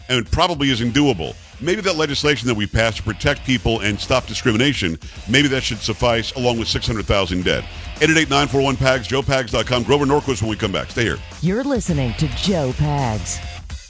and 0.10 0.20
it 0.20 0.30
probably 0.30 0.70
isn't 0.70 0.94
doable? 0.94 1.36
Maybe 1.60 1.82
that 1.82 1.96
legislation 1.96 2.48
that 2.50 2.56
we 2.56 2.68
passed 2.68 2.98
to 2.98 3.04
protect 3.04 3.46
people 3.46 3.80
and 3.80 4.00
stop 4.00 4.28
discrimination, 4.28 5.00
maybe 5.28 5.48
that 5.48 5.64
should 5.64 5.80
suffice 5.80 6.34
along 6.34 6.60
with 6.60 6.68
600,000 6.68 7.44
dead. 7.44 7.64
888-941-PAGS, 7.96 9.08
joepags.com. 9.08 9.84
Grover 9.84 10.06
Norquist 10.06 10.42
when 10.44 10.52
we 10.52 10.56
come 10.56 10.72
back. 10.72 10.92
Stay 10.92 11.04
here. 11.04 11.18
You're 11.42 11.64
listening 11.64 12.14
to 12.16 12.28
Joe 12.36 12.72
Pags. 12.74 13.55